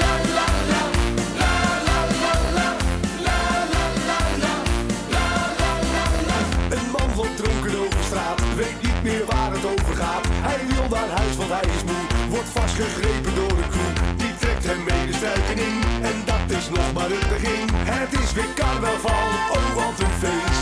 la 0.00 0.12
la 0.36 0.46
la, 0.70 0.82
la 1.40 1.52
la 1.88 2.00
la 2.18 2.38
la 2.56 2.68
La 3.26 3.38
la 3.72 3.86
la, 4.08 4.18
la 4.36 4.42
la 4.42 4.42
la 4.42 4.54
La 5.14 5.26
la 5.58 5.72
la 6.28 6.38
Een 6.76 6.90
man 6.90 7.10
van 7.14 7.34
dronken 7.34 7.78
over 7.78 8.04
straat, 8.04 8.40
weet 8.56 8.82
niet 8.82 9.02
meer 9.02 9.24
waar 9.24 9.52
het 9.52 9.64
over 9.64 9.96
gaat. 9.96 10.26
Hij 10.30 10.66
wil 10.66 10.88
naar 10.88 11.08
huis, 11.08 11.36
want 11.36 11.50
hij 11.50 11.68
is 11.76 11.84
moe. 11.84 12.28
Wordt 12.28 12.48
vastgegrepen 12.48 13.34
door 13.34 13.50
een 13.50 13.70
groep, 13.70 14.00
die 14.16 14.36
trekt 14.36 14.64
hem 14.64 14.84
mee 14.84 15.06
de 15.06 15.12
stuik 15.12 15.48
in. 15.48 15.80
En 16.02 16.22
dat 16.24 16.58
is 16.58 16.68
nog 16.68 16.92
maar 16.92 17.10
het 17.10 17.28
begin. 17.28 17.68
Het 17.74 18.12
is 18.22 18.32
weer 18.32 18.52
karma 18.54 18.92
van, 19.06 19.28
oh 19.56 19.74
wat 19.74 19.98
een 20.00 20.14
veen 20.20 20.53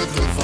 with 0.00 0.14
the 0.14 0.39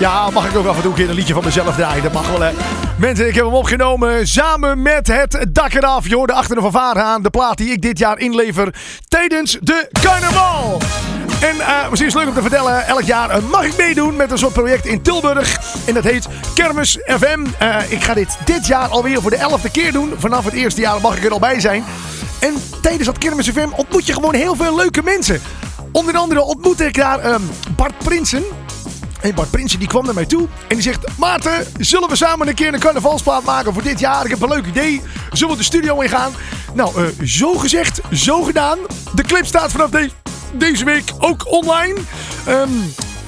Ja, 0.00 0.30
mag 0.30 0.48
ik 0.48 0.56
ook 0.56 0.66
af 0.66 0.76
en 0.76 0.82
toe 0.82 0.90
een 0.90 0.96
keer 0.96 1.08
een 1.08 1.14
liedje 1.14 1.34
van 1.34 1.44
mezelf 1.44 1.74
draaien? 1.74 2.02
Dat 2.02 2.12
mag 2.12 2.30
wel, 2.30 2.40
hè. 2.40 2.52
Mensen, 2.96 3.28
ik 3.28 3.34
heb 3.34 3.44
hem 3.44 3.54
opgenomen 3.54 4.26
samen 4.28 4.82
met 4.82 5.06
het 5.06 5.46
dak 5.48 5.72
eraf. 5.72 6.08
Je 6.08 6.14
hoorde 6.14 6.32
achter 6.32 6.54
de 6.54 6.62
fanfare 6.62 7.00
aan 7.00 7.22
de 7.22 7.30
plaat 7.30 7.56
die 7.56 7.70
ik 7.70 7.82
dit 7.82 7.98
jaar 7.98 8.18
inlever 8.18 8.74
tijdens 9.08 9.58
de 9.60 9.88
carnaval. 10.00 10.80
En 11.40 11.60
eh, 11.60 11.88
misschien 11.88 12.06
is 12.06 12.14
het 12.14 12.14
leuk 12.14 12.28
om 12.28 12.34
te 12.34 12.40
vertellen, 12.40 12.86
elk 12.86 13.02
jaar 13.02 13.30
eh, 13.30 13.42
mag 13.50 13.64
ik 13.64 13.76
meedoen 13.76 14.16
met 14.16 14.30
een 14.30 14.38
soort 14.38 14.52
project 14.52 14.86
in 14.86 15.02
Tilburg. 15.02 15.60
En 15.86 15.94
dat 15.94 16.04
heet 16.04 16.28
Kermis 16.54 16.98
FM. 17.06 17.46
Eh, 17.58 17.76
ik 17.88 18.04
ga 18.04 18.14
dit 18.14 18.38
dit 18.44 18.66
jaar 18.66 18.88
alweer 18.88 19.20
voor 19.20 19.30
de 19.30 19.36
elfde 19.36 19.70
keer 19.70 19.92
doen. 19.92 20.12
Vanaf 20.16 20.44
het 20.44 20.54
eerste 20.54 20.80
jaar 20.80 21.00
mag 21.00 21.16
ik 21.16 21.24
er 21.24 21.32
al 21.32 21.38
bij 21.38 21.60
zijn. 21.60 21.84
En 22.38 22.54
tijdens 22.82 23.06
dat 23.06 23.18
Kermis 23.18 23.48
FM 23.48 23.68
ontmoet 23.76 24.06
je 24.06 24.12
gewoon 24.12 24.34
heel 24.34 24.54
veel 24.54 24.76
leuke 24.76 25.02
mensen. 25.02 25.40
Onder 25.92 26.16
andere 26.16 26.42
ontmoette 26.42 26.86
ik 26.86 26.96
daar 26.96 27.18
ehm, 27.18 27.42
Bart 27.76 27.98
Prinsen. 27.98 28.44
En 29.20 29.34
Bart 29.34 29.50
Prinsen 29.50 29.78
die 29.78 29.88
kwam 29.88 30.04
naar 30.04 30.14
mij 30.14 30.26
toe 30.26 30.40
en 30.68 30.74
die 30.74 30.82
zegt... 30.82 31.06
Maarten, 31.18 31.66
zullen 31.78 32.08
we 32.08 32.16
samen 32.16 32.48
een 32.48 32.54
keer 32.54 32.74
een 32.74 32.80
carnavalsplaat 32.80 33.44
maken 33.44 33.72
voor 33.72 33.82
dit 33.82 34.00
jaar? 34.00 34.24
Ik 34.24 34.30
heb 34.30 34.42
een 34.42 34.48
leuk 34.48 34.66
idee. 34.66 35.02
Zullen 35.32 35.52
we 35.52 35.58
de 35.58 35.64
studio 35.66 36.00
ingaan? 36.00 36.32
Nou, 36.74 36.96
eh, 37.04 37.26
zo 37.26 37.54
gezegd, 37.54 38.00
zo 38.12 38.42
gedaan. 38.42 38.78
De 39.14 39.22
clip 39.22 39.46
staat 39.46 39.70
vanaf 39.70 39.90
de- 39.90 40.10
deze 40.52 40.84
week 40.84 41.12
ook 41.18 41.52
online. 41.52 41.94
Ehm, 42.46 42.68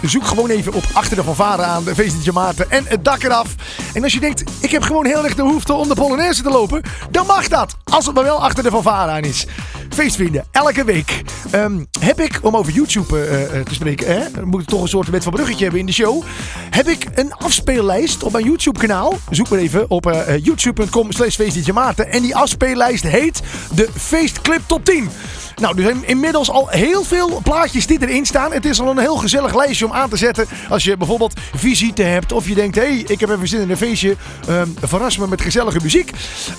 zoek 0.09 0.27
gewoon 0.27 0.51
even 0.51 0.73
op 0.73 0.85
Achter 0.93 1.17
de 1.17 1.25
Fanfare 1.25 1.63
aan, 1.63 1.85
de 1.85 2.31
Maarten 2.33 2.71
en 2.71 2.85
het 2.89 3.05
dak 3.05 3.23
eraf. 3.23 3.55
En 3.95 4.03
als 4.03 4.13
je 4.13 4.21
denkt, 4.21 4.43
ik 4.61 4.71
heb 4.71 4.83
gewoon 4.83 5.07
heel 5.07 5.25
erg 5.25 5.35
de 5.35 5.43
behoefte 5.43 5.73
om 5.73 5.89
de 5.89 5.95
Polonaise 5.95 6.43
te 6.43 6.51
lopen... 6.51 6.83
dan 7.11 7.27
mag 7.27 7.49
dat, 7.49 7.77
als 7.85 8.07
het 8.07 8.15
maar 8.15 8.25
wel 8.25 8.43
Achter 8.43 8.63
de 8.63 8.71
Fanfare 8.71 9.11
aan 9.11 9.23
is. 9.23 9.47
Feestvrienden, 9.89 10.45
elke 10.51 10.85
week 10.85 11.23
ehm, 11.51 11.85
heb 12.01 12.21
ik, 12.21 12.39
om 12.43 12.57
over 12.57 12.73
YouTube 12.73 13.19
eh, 13.19 13.59
eh, 13.59 13.65
te 13.65 13.75
spreken, 13.75 14.07
hè, 14.07 14.45
moet 14.45 14.67
toch 14.67 14.83
een 14.83 14.89
soort 14.89 15.11
met 15.11 15.23
van 15.23 15.33
bruggetje 15.33 15.63
hebben 15.63 15.81
in 15.81 15.87
de 15.87 15.93
show. 15.93 16.23
Heb 16.71 16.89
ik 16.89 17.07
een 17.15 17.35
afspeellijst 17.35 18.23
op 18.23 18.33
mijn 18.33 18.45
YouTube 18.45 18.79
kanaal. 18.79 19.15
Zoek 19.31 19.49
maar 19.49 19.59
even 19.59 19.91
op 19.91 20.07
eh, 20.07 20.45
youtube.com 20.45 21.13
slash 21.13 21.67
Maarten. 21.73 22.13
En 22.13 22.23
die 22.23 22.37
afspeellijst 22.37 23.03
heet 23.03 23.41
de 23.75 23.89
Feestclip 23.97 24.63
Top 24.67 24.85
10. 24.85 25.09
Nou, 25.57 25.77
er 25.77 25.83
zijn 25.83 26.07
inmiddels 26.07 26.51
al 26.51 26.69
heel 26.69 27.05
veel 27.05 27.41
plaatjes 27.43 27.87
die 27.87 28.03
erin 28.03 28.27
staan. 28.27 28.53
Het 28.53 28.65
is 28.65 28.81
al 28.81 28.91
een 28.91 28.99
heel 28.99 29.17
gezellig 29.17 29.55
lijstje 29.55 29.85
om 29.87 29.93
aan 29.93 30.09
te 30.09 30.17
zetten. 30.17 30.47
Als 30.69 30.85
je 30.85 30.97
bijvoorbeeld 30.97 31.41
visite 31.55 32.03
hebt 32.03 32.33
of 32.33 32.49
je 32.49 32.55
denkt... 32.55 32.77
hé, 32.77 32.83
hey, 32.83 33.05
ik 33.07 33.21
heb 33.21 33.31
even 33.31 33.49
zin 33.49 33.61
in 33.61 33.71
een 33.71 33.77
feestje. 33.77 34.17
ehm, 34.49 34.69
verras 34.81 35.19
me 35.19 35.29
met 35.29 35.41
gezellige 35.41 35.79
muziek. 35.83 36.11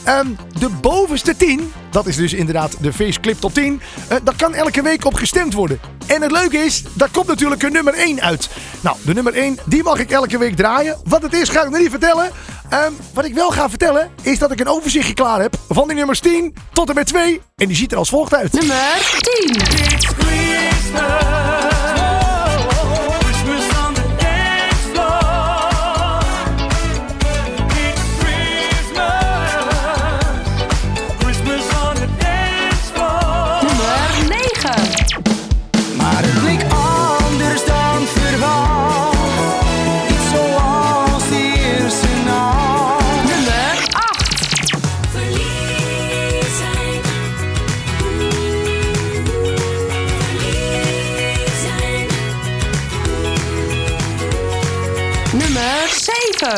Ehm, 0.04 0.28
de 0.60 0.70
bovenste 0.70 1.36
10, 1.36 1.74
dat 1.90 2.08
is 2.08 2.16
dus 2.16 2.34
inderdaad 2.34 2.76
de 2.80 2.94
feestclip 2.94 3.40
tot 3.40 3.54
10... 3.54 3.82
eh, 4.08 4.18
daar 4.24 4.36
kan 4.38 4.54
elke 4.54 4.82
week 4.82 5.06
op 5.06 5.14
gestemd 5.14 5.54
worden. 5.54 5.80
En 6.08 6.22
het 6.22 6.32
leuke 6.32 6.58
is, 6.58 6.84
daar 6.94 7.10
komt 7.12 7.28
natuurlijk 7.28 7.64
een 7.64 7.72
nummer 7.72 7.94
1 7.94 8.22
uit. 8.22 8.50
Nou, 8.82 8.98
de 9.06 9.14
nummer 9.14 9.34
1, 9.34 9.58
die 9.66 9.84
mag 9.84 10.00
ik 10.00 10.12
elke 10.12 10.38
week 10.38 10.56
draaien. 10.56 10.98
Wat 11.04 11.22
het 11.22 11.34
is, 11.34 11.50
ga 11.50 11.64
ik 11.64 11.70
nog 11.70 11.80
niet 11.80 11.90
vertellen. 11.90 12.32
Ehm, 12.74 12.92
wat 13.14 13.26
ik 13.26 13.34
wel 13.34 13.50
ga 13.50 13.70
vertellen, 13.70 14.12
is 14.22 14.40
dat 14.40 14.52
ik 14.52 14.60
een 14.60 14.68
overzichtje 14.68 15.14
klaar 15.14 15.42
heb... 15.42 15.56
van 15.70 15.88
die 15.88 15.98
nummers 15.98 16.20
10 16.20 16.56
tot 16.72 16.90
en 16.90 16.96
met 16.96 17.08
2. 17.08 17.42
En 17.56 17.68
die 17.68 17.76
ziet 17.76 17.92
er 17.92 17.98
als 17.98 18.10
volgt 18.10 18.36
uit. 18.36 18.54
Nummer 18.54 19.20
10. 19.20 21.43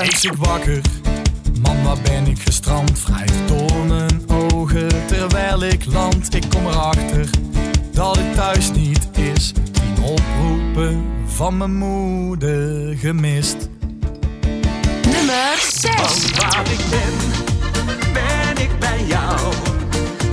Ik 0.06 0.16
zit 0.16 0.36
wakker, 0.38 0.82
man 1.62 1.84
waar 1.84 2.02
ben 2.04 2.28
ik 2.28 2.40
gestrand? 2.40 3.04
Wrijf 3.04 3.32
door 3.48 3.86
mijn 3.88 4.24
ogen 4.28 5.06
terwijl 5.06 5.64
ik 5.64 5.86
land. 5.86 6.36
Ik 6.36 6.44
kom 6.50 6.68
erachter 6.68 7.30
dat 7.92 8.16
het 8.18 8.36
thuis 8.36 8.72
niet 8.72 9.10
is. 9.36 9.54
Tien 9.72 10.04
oproepen 10.04 11.06
van 11.26 11.58
mijn 11.58 11.76
moeder 11.76 12.98
gemist. 12.98 13.70
Nummer 15.02 15.56
6. 15.74 15.92
Waar 16.32 16.66
ik 16.72 16.80
ben, 16.90 17.14
ben 18.14 18.64
ik 18.64 18.80
bij 18.80 19.06
jou. 19.08 19.54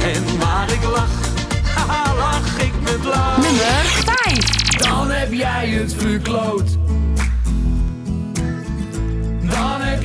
En 0.02 0.38
waar 0.38 0.72
ik 0.72 0.82
lach, 0.82 1.28
haha, 1.74 2.14
lach 2.14 2.60
ik 2.60 2.72
met 2.82 3.04
lach. 3.04 3.36
Nummer 3.36 4.04
5. 4.24 4.46
Dan 4.76 5.10
heb 5.10 5.32
jij 5.32 5.68
het 5.68 5.94
verkloot. 5.94 6.78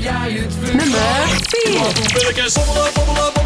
Jij 0.08 0.32
het 0.32 0.54
verkloot. 0.54 0.82
Nummer 0.82 1.02
4. 1.48 1.80
Hoe 1.80 2.14
wil 2.14 2.30
ik 2.30 2.38
er 2.38 2.52
bobbelen, 2.54 2.90
bobbelen, 2.94 2.94
bobbelen, 2.94 3.16
bobbelen, 3.16 3.37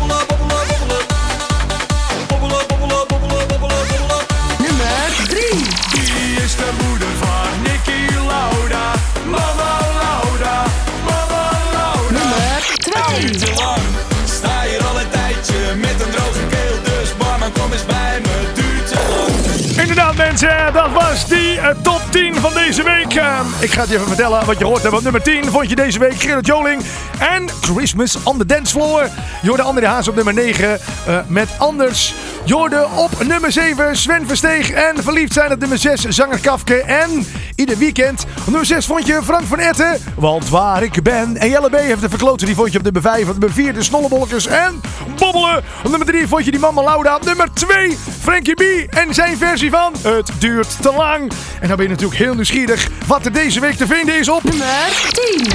mensen, 20.31 20.73
dat 20.73 20.91
was 20.91 21.27
die 21.27 21.59
eh, 21.59 21.75
top 21.81 22.01
10 22.09 22.35
van 22.35 22.53
deze 22.53 22.83
week. 22.83 23.15
Eh, 23.15 23.39
ik 23.59 23.71
ga 23.71 23.81
het 23.81 23.89
je 23.89 23.95
even 23.95 24.07
vertellen 24.07 24.45
wat 24.45 24.59
je 24.59 24.65
hoort 24.65 24.81
hebt. 24.81 24.95
Op 24.95 25.01
nummer 25.01 25.21
10 25.21 25.45
vond 25.45 25.69
je 25.69 25.75
deze 25.75 25.99
week 25.99 26.13
Gerrit 26.13 26.45
Joling 26.45 26.81
en 27.19 27.49
Christmas 27.61 28.23
on 28.23 28.37
the 28.37 28.45
Dance 28.45 28.73
Floor. 28.73 29.09
Je 29.41 29.47
hoorde 29.47 29.63
André 29.63 29.85
Haas 29.85 30.07
op 30.07 30.15
nummer 30.15 30.33
9 30.33 30.79
eh, 31.05 31.17
met 31.27 31.49
Anders. 31.57 32.13
Je 32.45 32.53
hoorde 32.53 32.87
op 32.95 33.23
nummer 33.23 33.51
7 33.51 33.95
Sven 33.97 34.27
Versteeg 34.27 34.71
en 34.71 35.03
Verliefd 35.03 35.33
zijn 35.33 35.51
op 35.51 35.59
nummer 35.59 35.77
6 35.77 36.01
Zanger 36.01 36.39
Kafke. 36.39 36.81
En 36.81 37.25
ieder 37.55 37.77
weekend 37.77 38.25
op 38.39 38.45
nummer 38.45 38.65
6 38.65 38.85
vond 38.85 39.07
je 39.07 39.19
Frank 39.23 39.45
van 39.45 39.59
Etten, 39.59 39.97
want 40.15 40.49
waar 40.49 40.83
ik 40.83 41.03
ben. 41.03 41.37
En 41.37 41.49
Jelle 41.49 41.69
B 41.69 41.75
heeft 41.75 42.01
de 42.01 42.09
verkloten, 42.09 42.45
die 42.45 42.55
vond 42.55 42.71
je 42.71 42.77
op 42.77 42.83
nummer 42.83 43.01
5. 43.01 43.21
Op 43.21 43.31
nummer 43.31 43.51
4 43.51 43.73
de 43.73 43.83
Snollebolletjes 43.83 44.47
en 44.47 44.81
Bobbelen. 45.17 45.63
Op 45.83 45.89
nummer 45.89 46.07
3 46.07 46.27
vond 46.27 46.45
je 46.45 46.51
die 46.51 46.59
Mama 46.59 46.83
Lauda. 46.83 47.15
Op 47.15 47.25
nummer 47.25 47.53
2 47.53 47.97
Frankie 48.21 48.53
B 48.53 48.61
en 48.89 49.13
zijn 49.13 49.37
versie 49.37 49.69
van 49.69 49.93
Het 50.01 50.31
duurt 50.39 50.81
te 50.81 50.93
lang. 50.93 51.31
En 51.59 51.67
dan 51.67 51.77
ben 51.77 51.85
je 51.85 51.91
natuurlijk 51.91 52.19
heel 52.19 52.33
nieuwsgierig 52.33 52.89
wat 53.07 53.25
er 53.25 53.31
deze 53.31 53.59
week 53.59 53.75
te 53.75 53.87
vinden 53.87 54.19
is 54.19 54.29
op... 54.29 54.43
Nummer 54.43 54.67
10. 55.09 55.47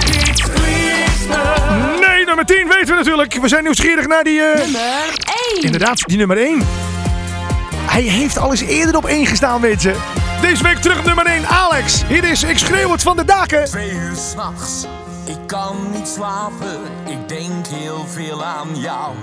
Nee, 2.01 2.16
nummer 2.27 2.45
10 2.47 2.69
weten 2.69 2.87
we 2.87 2.95
natuurlijk. 2.95 3.35
We 3.41 3.49
zijn 3.49 3.63
nieuwsgierig 3.63 4.07
naar 4.07 4.25
die... 4.25 4.41
eh, 4.43 4.59
Nummer 4.63 4.81
1. 5.55 5.63
Inderdaad, 5.63 6.03
die 6.07 6.17
nummer 6.19 6.37
1. 6.37 6.63
Hij 7.87 8.03
heeft 8.03 8.39
al 8.39 8.51
eens 8.51 8.61
eerder 8.61 8.97
op 8.97 9.05
1 9.05 9.27
gestaan, 9.27 9.61
weet 9.61 9.83
je. 9.83 9.95
Deze 10.41 10.63
week 10.63 10.77
terug 10.77 10.99
op 10.99 11.05
nummer 11.05 11.27
1, 11.27 11.47
Alex. 11.49 12.03
Hier 12.09 12.25
is 12.25 12.43
Ik 12.43 12.59
schreeuw 12.59 12.91
het 12.91 13.03
van 13.03 13.17
de 13.17 13.25
daken. 13.25 13.65
Twee 13.65 13.91
uur 13.91 14.17
s'nachts, 14.17 14.87
ik 15.25 15.39
kan 15.47 15.77
niet 15.95 16.09
slapen, 16.09 16.81
ik 17.05 17.29
denk 17.29 17.67
heel 17.67 18.07
veel 18.09 18.45
aan 18.45 18.69
jou. 18.81 19.15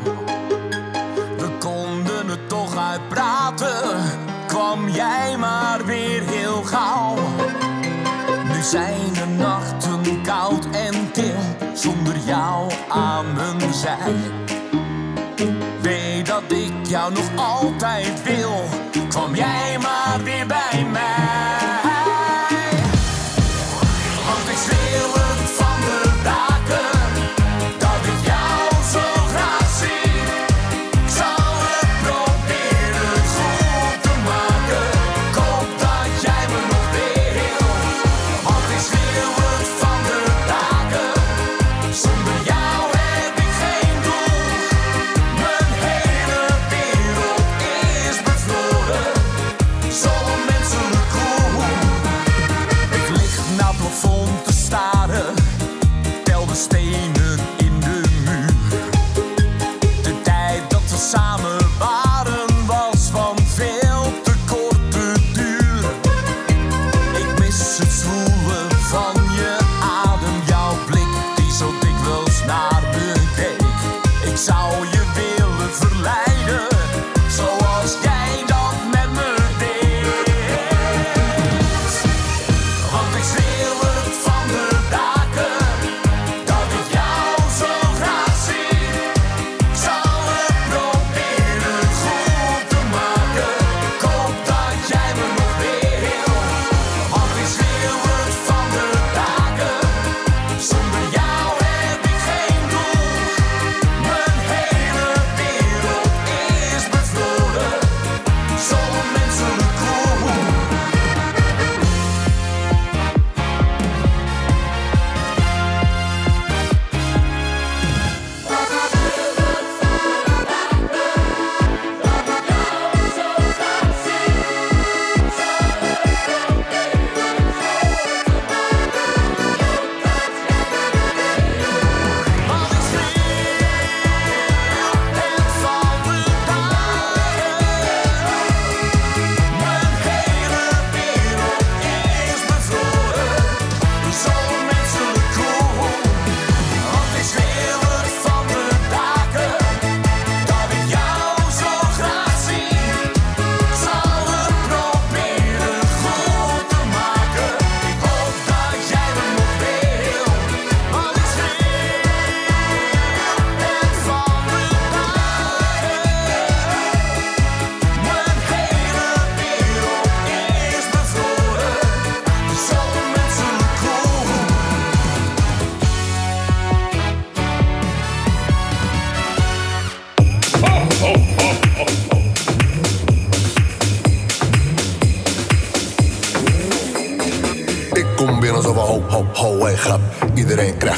We 1.38 1.48
konden 1.60 2.28
het 2.30 2.50
toch 2.50 2.78
uitpraten, 2.92 4.02
kwam 4.48 4.90
jij 4.90 5.38
maar 5.38 5.86
weer 5.86 6.22
heel 6.30 6.64
gauw. 6.64 7.16
Nu 8.54 8.62
zijn 8.62 9.14
de 9.14 9.26
nachten 9.38 10.22
koud 10.22 10.66
en 10.72 11.12
kil, 11.12 11.53
zonder 11.74 12.18
jou 12.26 12.72
aan 12.90 13.34
mijn 13.34 13.74
zij. 13.74 14.14
Weet 15.82 16.26
dat 16.26 16.44
ik 16.52 16.74
jou 16.88 17.14
nog 17.14 17.30
altijd 17.36 18.24
wil, 18.24 18.64
kwam 19.08 19.36
jij 19.36 19.78
maar 19.82 20.24
weer 20.24 20.48
bij 20.48 20.86
mij. 20.92 21.83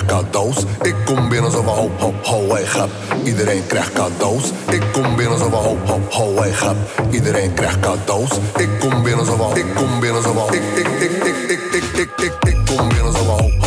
Cadeaus. 0.06 0.64
Ik 0.82 0.96
kom 1.06 1.30
binnen 1.30 1.52
zo 1.52 1.62
van 1.64 1.76
ho, 1.76 1.92
ho, 1.98 2.14
ho, 2.24 2.54
hey, 2.54 2.66
grap. 2.66 2.90
Iedereen 3.24 3.66
krijgt 3.68 3.94
cadeaus. 3.94 4.52
Ik 4.70 4.84
kom 4.92 5.16
binnen 5.16 5.38
zo 5.38 5.50
van 5.50 5.64
ho, 5.64 5.78
ho, 5.86 6.00
ho, 6.10 6.36
hey, 6.36 6.52
grap. 6.52 6.76
Iedereen 7.12 7.54
krijgt 7.54 7.80
cadeaus. 7.80 8.30
Ik 8.58 8.70
kom 8.80 9.04
binnen 9.04 9.26
zo 9.26 9.36
van, 9.36 9.58
ik 9.58 9.66
kom 9.76 10.00
binnen 10.00 10.24
zo 10.24 10.34
van, 10.34 10.54
ik, 10.54 10.62
ik, 10.76 10.88
ik, 10.88 11.12
ik, 11.24 11.36
ik, 11.48 11.60
ik, 11.74 12.10
ik, 12.18 12.34
ik, 12.48 12.58
kom 12.66 12.88
binnen 12.90 13.14
zo 13.14 13.24
van 13.24 13.65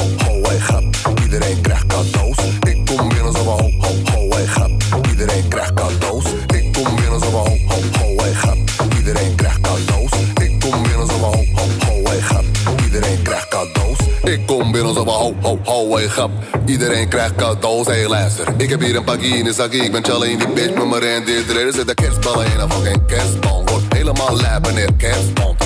hey, 15.69 16.09
grap. 16.09 16.31
Iedereen 16.67 17.09
krijgt 17.09 17.35
cadeaus, 17.35 17.87
luister. 18.07 18.49
Ik 18.57 18.71
heb 18.71 18.81
hier 18.81 18.97
een 18.97 19.05
pakje 19.05 19.29
in 19.29 19.45
de 19.45 19.53
zakje, 19.53 19.79
ik 19.79 19.93
ben 19.93 20.05
chillen 20.05 20.31
in 20.31 20.39
die 20.39 20.49
bitch 20.49 20.75
met 20.75 21.01
mijn. 21.01 21.25
Dit 21.25 21.57
er 21.57 21.73
zitten 21.73 21.95
kerstballen 21.95 22.47
in 22.47 22.61
een 22.61 22.71
fucking 22.71 23.07
kerstboom. 23.07 23.67
Wordt 23.67 23.95
helemaal 23.95 24.37
lijp 24.37 24.65
wanneer 24.65 24.93
kerstboom. 24.97 25.57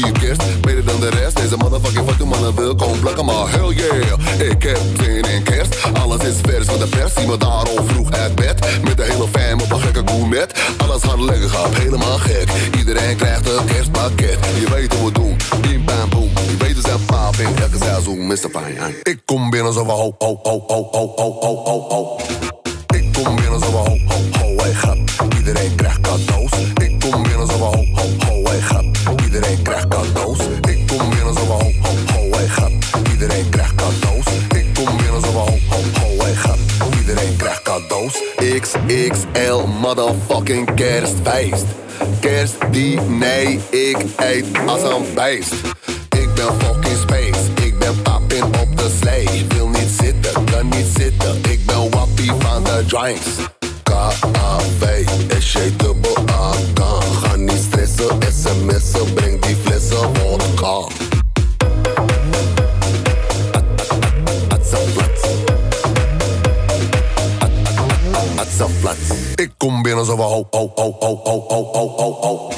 Kerst, 0.00 0.60
beter 0.60 0.84
dan 0.84 1.00
de 1.00 1.10
rest. 1.10 1.36
Deze 1.36 1.56
motherfucking 1.56 2.08
fucking 2.08 2.28
mannen 2.28 2.54
wil 2.54 2.74
komen 2.74 3.00
plakken, 3.00 3.24
maar 3.24 3.50
hell 3.50 3.74
yeah. 3.74 4.50
Ik 4.50 4.62
heb 4.62 4.80
zin 5.02 5.22
in 5.22 5.42
kerst, 5.42 5.76
alles 5.92 6.24
is 6.24 6.34
vers 6.42 6.66
van 6.66 6.78
de 6.78 6.86
pers. 6.86 7.12
Zie 7.14 7.26
me 7.26 7.36
daar 7.36 7.48
al 7.48 7.84
vroeg 7.86 8.10
uit 8.10 8.34
bed. 8.34 8.80
Met 8.84 8.96
de 8.96 9.02
hele 9.02 9.26
fam 9.32 9.60
op 9.60 9.72
een 9.72 9.80
gekke 9.80 10.02
gourmet. 10.04 10.52
Alles 10.76 11.02
gaat 11.02 11.20
lekker, 11.20 11.48
gaat 11.48 11.74
helemaal 11.74 12.18
gek. 12.18 12.48
Iedereen 12.78 13.16
krijgt 13.16 13.48
een 13.48 13.64
kerstpakket. 13.64 14.38
Je 14.60 14.70
weet 14.70 14.94
hoe 14.94 15.04
we 15.04 15.12
doen, 15.12 15.36
bim 15.60 15.84
bam 15.84 16.08
boom. 16.10 16.30
Je 16.48 16.56
weet 16.58 16.74
we 16.74 16.80
zijn 16.80 17.04
paap 17.04 17.34
in 17.34 17.56
elke 17.56 17.76
seizoen, 17.80 18.26
Mr. 18.26 18.36
Fine. 18.36 19.00
Ik 19.02 19.20
kom 19.24 19.50
binnen 19.50 19.72
zo 19.72 19.84
van 19.84 19.96
ho, 19.96 20.14
ho, 20.18 20.38
ho, 20.42 20.64
ho, 20.66 20.88
ho, 20.92 21.12
ho, 21.16 21.62
ho, 21.64 21.86
ho. 21.88 22.16
Ik 22.94 23.12
kom 23.12 23.36
binnen 23.36 23.60
zo 23.60 23.70
van 23.70 23.86
ho, 23.86 23.96
ho, 24.06 24.38
ho, 24.38 24.56
hey, 24.56 24.72
grap. 24.72 24.98
Iedereen 25.38 25.74
krijgt 25.74 26.00
cadeaus. 26.00 26.50
Ik 26.74 27.00
kom 27.10 27.22
binnen 27.22 27.46
zo 27.46 27.52
ho, 27.52 27.74
ho, 27.74 27.89
XXL 38.60 39.66
motherfucking 39.80 40.74
kerstfeest. 40.74 41.66
Kerstdiner, 42.20 43.48
ik 43.70 43.96
eet 44.16 44.46
als 44.66 44.82
een 44.82 45.04
beest. 45.14 45.52
Ik 46.18 46.34
ben 46.34 46.60
fucking 46.60 46.96
space, 46.96 47.64
ik 47.64 47.78
ben 47.78 48.02
pappin 48.02 48.44
op 48.44 48.76
de 48.76 48.96
slee. 49.00 49.46
Wil 49.48 49.68
niet 49.68 49.90
zitten, 50.00 50.44
kan 50.44 50.68
niet 50.68 50.86
zitten, 50.98 51.40
ik 51.50 51.66
ben 51.66 51.90
wappie 51.90 52.32
van 52.38 52.64
de 52.64 52.84
drinks. 52.86 53.26
K-A-V, 53.82 55.04
Ik 69.34 69.50
kom 69.56 69.82
binnen 69.82 70.04
zo 70.04 70.16
van 70.16 70.26
ho, 70.26 70.46
ho, 70.50 70.72
ho, 70.74 70.96
ho, 70.98 71.20
ho, 71.24 71.44
ho, 71.48 71.70
ho, 71.72 71.88
ho, 71.96 72.12
ho. 72.20 72.52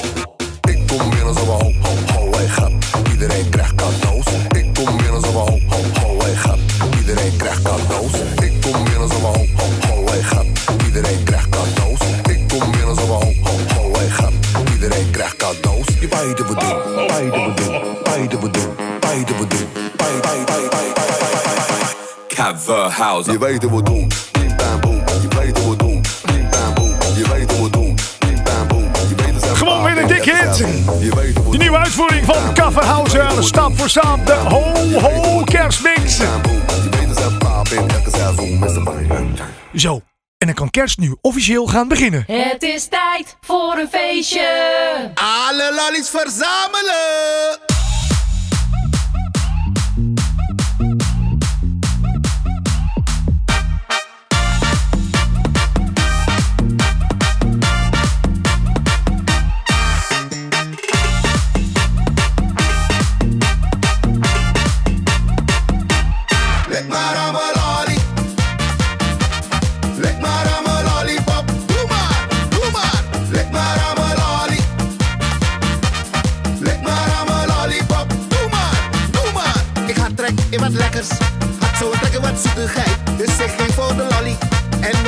Ik 0.71 0.87
kom 0.87 1.11
binnen 1.11 1.35
zo 1.35 1.45
van 1.45 1.61
ho, 1.61 1.73
ho, 1.83 2.13
ho, 2.13 2.31
hey, 2.31 2.47
grap. 2.47 2.73
Iedereen 3.11 3.49
krijgt 3.49 3.75
cadeaus. 3.75 4.25
Ik 4.49 4.75
kom 4.75 4.97
binnen 4.97 5.21
zo 5.21 5.31
van 5.31 5.49
ho, 5.49 5.59
ho, 5.69 5.83
ho, 6.01 6.19
hey, 6.19 6.35
grap. 6.35 6.59
Iedereen 6.99 7.37
krijgt 7.37 7.63
cadeaus. 7.63 8.13
Ik 8.43 8.61
kom 8.61 8.85
binnen 8.85 9.09
zo 9.09 9.19
van 9.19 9.35
ho, 9.35 9.47
ho, 9.57 9.95
ho, 9.95 10.05
hey, 10.05 10.21
grap. 10.21 10.47
Iedereen 10.87 11.25
krijgt 11.25 11.49
cadeaus. 11.49 12.01
Ik 12.31 12.49
kom 12.49 12.71
binnen 12.71 12.95
zo 12.95 13.07
van 13.07 13.23
ho, 13.23 13.33
ho, 13.43 13.75
ho, 13.75 13.93
hey, 13.93 14.09
grap. 14.09 14.33
Iedereen 14.73 15.11
krijgt 15.11 15.37
cadeaus. 15.37 15.87
Je 16.01 16.09
beide 16.09 16.43
we 16.47 16.55
doen, 16.55 17.07
beide 17.07 17.31
we 17.31 17.53
doen, 17.55 17.97
beide 18.03 18.39
we 18.39 18.51
doen, 18.51 18.75
beide 19.01 19.33
we 19.39 19.47
doen. 19.47 19.69
Beide, 19.97 20.21
beide, 20.21 20.45
beide, 20.45 20.69
beide, 20.69 20.93
beide, 20.95 21.19
beide. 21.67 22.35
Coverhouse. 22.35 23.31
Je 23.31 23.39
weet 23.39 23.63
hoe 23.63 23.77
we 23.77 23.83
doen. 23.83 24.32
Verhouzen, 32.73 33.45
stap 33.45 33.79
voor 33.79 33.89
stap 33.89 34.27
de 34.27 34.33
ho 34.33 34.73
ho 35.01 35.45
kerstmix. 35.45 36.21
Zo, 39.75 40.01
en 40.39 40.47
dan 40.47 40.55
kan 40.55 40.71
kerst 40.71 40.99
nu 40.99 41.17
officieel 41.21 41.67
gaan 41.67 41.89
beginnen. 41.89 42.25
Het 42.27 42.63
is 42.63 42.87
tijd 42.87 43.37
voor 43.41 43.77
een 43.79 43.89
feestje. 43.89 44.49
Alle 45.15 45.73
lollies 45.75 46.09
verzamelen. 46.09 47.62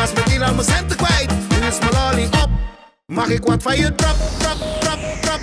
Was 0.05 0.13
meteen 0.13 0.43
al 0.43 0.55
mijn 0.55 0.67
centen 0.67 0.97
kwijt. 0.97 1.31
Nu 1.49 1.67
is 1.67 1.79
mijn 1.79 1.93
lolly 1.93 2.25
op. 2.25 2.51
Mag 3.07 3.29
ik 3.29 3.45
wat 3.45 3.63
van 3.63 3.77
je 3.77 3.95
trap, 3.95 4.17
trap, 4.39 4.57
trap, 4.81 4.99
trap, 5.21 5.41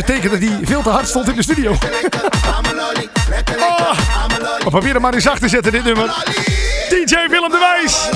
een 0.00 0.06
teken 0.06 0.30
dat 0.30 0.48
hij 0.48 0.58
veel 0.62 0.82
te 0.82 0.88
hard 0.88 1.08
stond 1.08 1.28
in 1.28 1.36
de 1.36 1.42
studio. 1.42 1.70
Oh, 3.58 3.92
we 4.58 4.70
proberen 4.70 5.00
maar 5.00 5.14
eens 5.14 5.22
zacht 5.22 5.40
te 5.40 5.48
zetten 5.48 5.72
dit 5.72 5.84
nummer. 5.84 6.04
DJ 6.88 7.28
Willem 7.28 7.50
de 7.50 7.58
Wijs. 7.58 8.08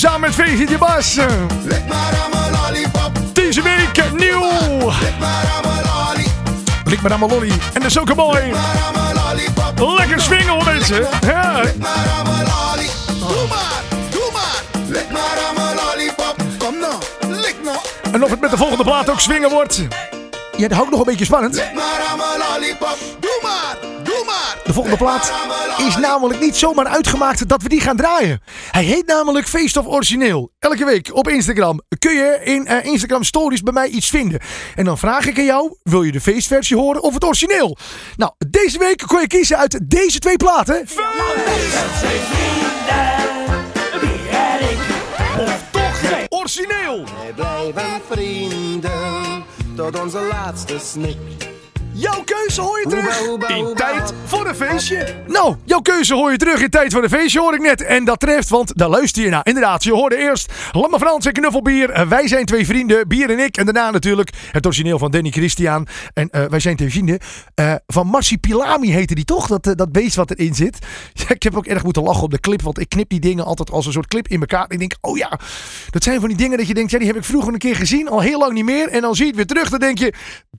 Samen 0.00 0.20
met 0.20 0.34
VGT 0.34 0.78
Bas. 0.78 1.18
Deze 3.32 3.62
week 3.62 4.12
nieuw. 4.12 4.48
Lik 6.84 7.02
maar 7.02 7.12
aan 7.12 7.18
mijn 7.18 7.30
lolly. 7.30 7.52
En 7.72 7.80
de 7.80 7.90
Soca 7.90 8.14
Boy. 8.14 8.52
Lekker 9.96 10.20
swingen 10.20 10.48
hoor 10.48 10.64
mensen. 10.64 11.06
Ja. 11.26 11.62
Kom 16.58 16.78
nou, 16.78 17.02
lik 17.20 17.56
nou. 17.64 17.78
En 18.12 18.24
of 18.24 18.30
het 18.30 18.40
met 18.40 18.50
de 18.50 18.56
volgende 18.56 18.84
plaat 18.84 19.10
ook 19.10 19.20
swingen 19.20 19.50
wordt. 19.50 19.80
Ja, 20.60 20.68
dat 20.68 20.76
hou 20.76 20.84
ik 20.84 20.90
nog 20.90 21.00
een 21.00 21.10
beetje 21.10 21.24
spannend. 21.24 21.54
Doe 21.54 23.38
maar, 23.42 23.78
doe 24.02 24.22
maar. 24.26 24.58
De 24.64 24.72
volgende 24.72 24.96
plaat 24.96 25.32
is 25.78 25.96
namelijk 25.96 26.40
niet 26.40 26.56
zomaar 26.56 26.86
uitgemaakt 26.86 27.48
dat 27.48 27.62
we 27.62 27.68
die 27.68 27.80
gaan 27.80 27.96
draaien. 27.96 28.42
Hij 28.70 28.84
heet 28.84 29.06
namelijk 29.06 29.48
Feest 29.48 29.76
of 29.76 29.86
Origineel. 29.86 30.50
Elke 30.58 30.84
week 30.84 31.10
op 31.14 31.28
Instagram 31.28 31.80
kun 31.98 32.14
je 32.14 32.40
in 32.44 32.66
eh, 32.66 32.84
Instagram 32.84 33.24
Stories 33.24 33.62
bij 33.62 33.72
mij 33.72 33.88
iets 33.88 34.08
vinden. 34.08 34.40
En 34.74 34.84
dan 34.84 34.98
vraag 34.98 35.26
ik 35.26 35.38
aan 35.38 35.44
jou, 35.44 35.76
wil 35.82 36.02
je 36.02 36.12
de 36.12 36.20
feestversie 36.20 36.76
horen 36.76 37.02
of 37.02 37.14
het 37.14 37.24
origineel? 37.24 37.76
Nou, 38.16 38.32
deze 38.50 38.78
week 38.78 39.02
kon 39.06 39.20
je 39.20 39.26
kiezen 39.26 39.56
uit 39.56 39.80
deze 39.82 40.18
twee 40.18 40.36
platen. 40.36 40.80
Of 45.38 45.62
toch 45.70 46.00
het 46.00 46.26
origineel. 46.32 47.04
Wij 47.36 47.72
blijven 47.72 48.00
vrienden 48.10 49.09
tot 49.80 50.00
onze 50.00 50.20
laatste 50.20 50.78
snik. 50.78 51.49
Jouw 51.92 52.22
keuze 52.24 52.60
hoor 52.60 52.80
je 52.80 52.88
terug 52.88 53.20
in 53.48 53.74
tijd 53.74 54.12
voor 54.24 54.46
een 54.46 54.54
feestje. 54.54 55.06
Nou, 55.26 55.56
jouw 55.64 55.80
keuze 55.80 56.14
hoor 56.14 56.30
je 56.30 56.36
terug 56.36 56.62
in 56.62 56.70
tijd 56.70 56.92
voor 56.92 57.02
een 57.02 57.08
feestje, 57.08 57.40
hoor 57.40 57.54
ik 57.54 57.60
net. 57.60 57.82
En 57.82 58.04
dat 58.04 58.20
treft, 58.20 58.48
want 58.48 58.78
daar 58.78 58.88
luister 58.88 59.22
je 59.22 59.28
naar. 59.28 59.46
Inderdaad, 59.46 59.84
je 59.84 59.92
hoorde 59.92 60.16
eerst 60.16 60.52
Lamme 60.72 60.98
Frans 60.98 61.26
en 61.26 61.32
Knuffelbier. 61.32 61.90
Eh, 61.90 62.08
wij 62.08 62.28
zijn 62.28 62.44
twee 62.44 62.66
vrienden, 62.66 63.08
Bier 63.08 63.30
en 63.30 63.38
ik. 63.38 63.56
En 63.56 63.64
daarna 63.64 63.90
natuurlijk 63.90 64.30
het 64.52 64.66
origineel 64.66 64.98
van 64.98 65.10
Danny 65.10 65.30
Christian. 65.30 65.86
En 66.14 66.30
eh, 66.30 66.44
wij 66.44 66.60
zijn 66.60 66.76
twee 66.76 66.90
vrienden. 66.90 67.18
Eh, 67.54 67.74
van 67.86 68.06
Marsipilami 68.06 68.92
heette 68.92 69.14
die 69.14 69.24
toch, 69.24 69.46
dat, 69.46 69.78
dat 69.78 69.92
beest 69.92 70.16
wat 70.16 70.30
erin 70.30 70.54
zit. 70.54 70.78
Ja, 71.12 71.34
ik 71.34 71.42
heb 71.42 71.56
ook 71.56 71.66
erg 71.66 71.82
moeten 71.82 72.02
lachen 72.02 72.22
op 72.22 72.30
de 72.30 72.40
clip, 72.40 72.62
want 72.62 72.78
ik 72.78 72.88
knip 72.88 73.08
die 73.08 73.20
dingen 73.20 73.44
altijd 73.44 73.70
als 73.70 73.86
een 73.86 73.92
soort 73.92 74.06
clip 74.06 74.28
in 74.28 74.40
elkaar. 74.40 74.64
En 74.64 74.70
ik 74.70 74.78
denk, 74.78 74.94
oh 75.00 75.16
ja, 75.16 75.38
dat 75.90 76.02
zijn 76.02 76.20
van 76.20 76.28
die 76.28 76.38
dingen 76.38 76.58
dat 76.58 76.66
je 76.66 76.74
denkt, 76.74 76.90
ja, 76.90 76.98
die 76.98 77.06
heb 77.06 77.16
ik 77.16 77.24
vroeger 77.24 77.52
een 77.52 77.58
keer 77.58 77.76
gezien, 77.76 78.08
al 78.08 78.20
heel 78.20 78.38
lang 78.38 78.52
niet 78.52 78.64
meer. 78.64 78.88
En 78.88 79.00
dan 79.00 79.14
zie 79.14 79.24
je 79.24 79.30
het 79.30 79.36
weer 79.36 79.46
terug, 79.46 79.70
dan 79.70 79.78
denk 79.78 79.98
je, 79.98 80.14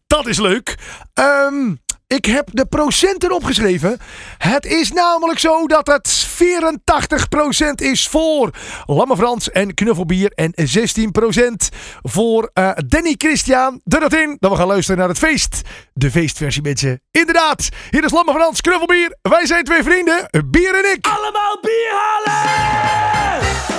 dat 0.07 0.27
is 0.27 0.39
leuk. 0.39 0.77
Ehm... 1.21 1.75
Ik 2.07 2.25
heb 2.25 2.49
de 2.51 2.65
procenten 2.65 3.31
opgeschreven. 3.31 3.99
Het 4.37 4.65
is 4.65 4.91
namelijk 4.91 5.39
zo 5.39 5.67
dat 5.67 5.87
het 5.87 6.27
84% 6.27 7.73
is 7.75 8.07
voor 8.07 8.49
Lamme 8.85 9.15
Frans 9.15 9.51
en 9.51 9.73
Knuffelbier. 9.73 10.31
En 10.35 10.53
16% 10.53 11.77
voor 12.01 12.49
eh, 12.53 12.71
Danny 12.87 13.15
Christian. 13.17 13.81
Doe 13.83 13.99
dat 13.99 14.13
in, 14.13 14.37
dat 14.39 14.51
we 14.51 14.57
gaan 14.57 14.67
luisteren 14.67 14.99
naar 14.99 15.09
het 15.09 15.17
feest. 15.17 15.61
De 15.93 16.11
feestversie 16.11 16.61
mensen. 16.61 17.01
Inderdaad, 17.11 17.69
hier 17.89 18.03
is 18.03 18.11
Lamme 18.11 18.33
Frans, 18.33 18.61
Knuffelbier. 18.61 19.17
Wij 19.21 19.45
zijn 19.45 19.63
twee 19.63 19.83
vrienden, 19.83 20.29
Bier 20.45 20.75
en 20.75 20.91
ik. 20.91 21.07
Allemaal 21.07 21.59
bier 21.61 21.91
halen! 21.91 23.70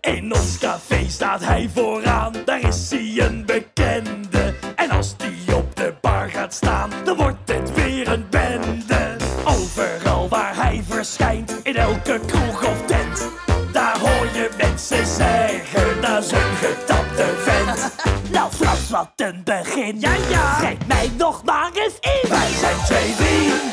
In 0.00 0.34
ons 0.34 0.58
café 0.58 1.08
staat 1.08 1.44
hij 1.44 1.70
vooraan, 1.74 2.32
daar 2.44 2.60
is 2.60 2.90
hij 2.90 3.14
een 3.18 3.44
bekende. 3.46 4.54
En 4.76 4.90
als 4.90 5.16
die 5.16 5.56
op 5.56 5.76
de 5.76 5.94
bar 6.00 6.30
gaat 6.30 6.54
staan, 6.54 6.90
dan 7.04 7.16
wordt 7.16 7.52
het 7.52 7.74
weer 7.74 8.08
een 8.08 8.26
bende. 8.30 9.16
Overal 9.44 10.28
waar 10.28 10.56
hij 10.56 10.82
verschijnt, 10.88 11.60
in 11.62 11.76
elke 11.76 12.20
kroeg 12.26 12.66
of 12.66 12.86
tent. 12.86 13.28
Daar 13.72 13.98
hoor 13.98 14.26
je 14.32 14.50
mensen 14.58 15.06
zeggen, 15.06 16.00
dat 16.00 16.24
is 16.24 16.30
een 16.30 16.56
getapte 16.56 17.34
vent. 17.36 17.92
Nou 18.32 18.50
Frans, 18.52 18.90
wat 18.90 19.10
een 19.16 19.40
begin. 19.44 20.00
Ja, 20.00 20.12
ja. 20.30 20.58
Trek 20.58 20.86
mij 20.86 21.10
nog 21.18 21.44
maar 21.44 21.70
eens 21.74 21.94
in. 22.00 22.28
Wij 22.28 22.50
zijn 22.60 22.76
twee 22.84 23.12
vrienden, 23.14 23.69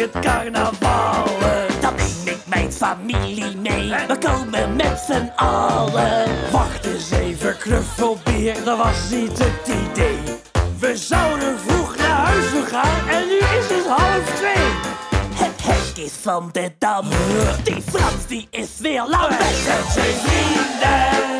het 0.00 0.18
carnaval. 0.20 1.24
Dan 1.80 1.94
neem 1.94 2.34
ik 2.34 2.40
mijn 2.46 2.72
familie 2.72 3.56
mee, 3.56 3.92
we 4.08 4.18
komen 4.18 4.76
met 4.76 5.04
z'n 5.06 5.32
allen. 5.36 6.50
Wacht 6.52 6.86
eens 6.86 7.10
even, 7.10 7.58
knuffelbeer, 7.58 8.64
dat 8.64 8.78
was 8.78 9.10
niet 9.10 9.38
het 9.38 9.68
idee. 9.68 10.18
We 10.78 10.96
zouden 10.96 11.58
vroeg 11.58 11.96
naar 11.96 12.26
huis 12.26 12.44
gaan 12.68 13.08
en 13.08 13.26
nu 13.28 13.38
is 13.38 13.68
het 13.68 13.86
half 13.86 14.34
twee. 14.34 14.92
Het 15.34 15.62
hek 15.62 16.04
is 16.04 16.12
van 16.22 16.48
de 16.52 16.72
dam, 16.78 17.04
die 17.64 17.82
Frans 17.92 18.26
die 18.26 18.48
is 18.50 18.68
weer. 18.78 19.04
Wij 19.08 19.54
zijn 19.64 19.84
twee 19.92 20.14
vrienden, 20.14 21.33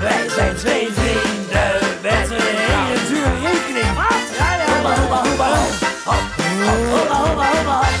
Wij 0.00 0.28
zijn 0.36 0.56
twee 0.56 0.88
vrienden. 0.92 1.70
Met 2.02 2.30
een 2.30 2.36
hele 2.40 3.08
dure 3.08 3.50
rekening. 3.50 3.96
Ja, 4.38 4.54
ja. 4.54 4.64
Hoeba, 4.74 4.94
hoeba, 5.00 5.22
hoeba, 5.28 5.48
hop. 5.48 5.72
Hop, 6.04 6.22
hop. 6.44 6.80
Hoeba, 6.90 7.14
hoeba, 7.14 7.46
hoba, 7.56 7.76
hop. 7.76 7.94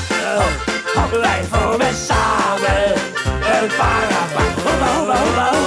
Hop, 0.94 1.12
hop. 1.12 1.20
Wij 1.20 1.44
vormen 1.50 1.94
samen 1.94 2.92
een 3.52 3.70
hoeba, 3.70 4.86
hoeba, 4.96 5.16
hoeba, 5.24 5.57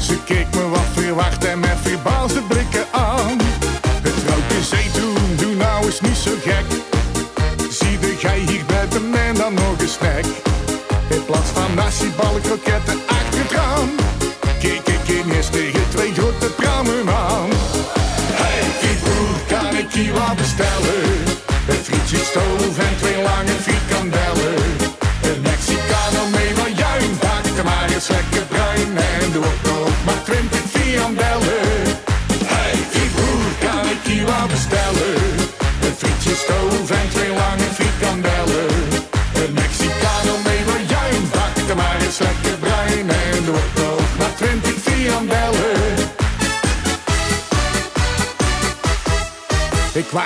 Ze 0.00 0.16
keek 0.24 0.54
me 0.54 0.68
wat 0.68 0.88
verwacht 0.94 1.44
en 1.44 1.60
met 1.60 1.76
verbaasde 1.82 2.42
blikken 2.42 2.86
aan. 2.90 3.38
Het 4.02 4.12
vrouwke 4.24 4.62
zei 4.62 4.90
toen, 4.92 5.36
doe 5.36 5.54
nou 5.54 5.84
eens 5.84 6.00
niet 6.00 6.16
zo 6.16 6.30
gek. 6.42 6.64
Zie 7.70 7.98
de 7.98 8.14
gij 8.18 8.38
hier 8.38 8.64
buiten 8.66 9.14
en 9.14 9.34
dan 9.34 9.54
nog 9.54 9.78
een 9.78 9.88
snack 9.88 10.24
In 11.08 11.24
plaats 11.24 11.50
van 11.50 11.74
nasi, 11.74 12.12
balk, 12.16 12.42
kroketten 12.42 12.98
achter 13.06 13.40
het 13.40 13.50
raam 13.50 13.90
Keek 14.60 14.88
ik 14.88 15.24
ineens 15.24 15.50
tegen 15.50 15.88
twee 15.88 16.12
grote 16.12 16.50
pramen 16.56 17.08
aan. 17.08 17.50
Hey, 18.40 18.62
Pietbroer, 18.80 19.38
kan 19.48 19.76
ik 19.76 19.92
hier 19.92 20.12
wat 20.12 20.36
bestellen? 20.36 21.04
Een 21.68 21.82
frietje 21.84 22.16
stoof 22.16 22.78
en 22.78 22.96
twee 23.00 23.22
lange 23.22 23.56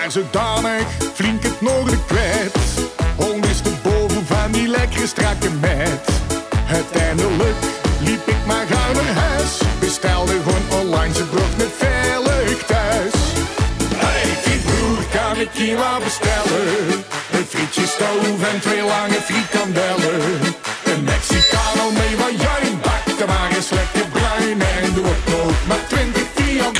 Was 0.05 0.12
zodanig 0.12 0.86
flink 1.14 1.42
het 1.42 1.61
noorden 1.61 2.05
kwijt. 2.07 2.57
Ondersteboven 3.16 4.26
van 4.26 4.52
die 4.52 4.68
lekkere 4.68 5.07
strakke 5.07 5.50
meid. 5.50 6.09
Uiteindelijk 6.68 7.57
liep 8.00 8.26
ik 8.26 8.46
maar 8.46 8.66
gauw 8.66 8.92
naar 8.92 9.14
huis. 9.14 9.61
Bestelde 9.80 10.32
gewoon 10.32 10.80
online, 10.80 11.14
ze 11.14 11.24
bracht 11.24 11.57
me 11.57 11.68
veilig 11.76 12.64
thuis. 12.64 13.12
Hey, 13.94 14.28
Pietbroer, 14.44 15.05
kan 15.12 15.40
ik 15.40 15.50
hier 15.52 15.76
wat 15.76 16.05
bestellen? 16.05 17.05
Een 17.32 17.46
frietje 17.48 17.86
stoof 17.86 18.52
en 18.52 18.61
twee 18.61 18.82
lange 18.82 19.20
frikandellen. 19.22 20.63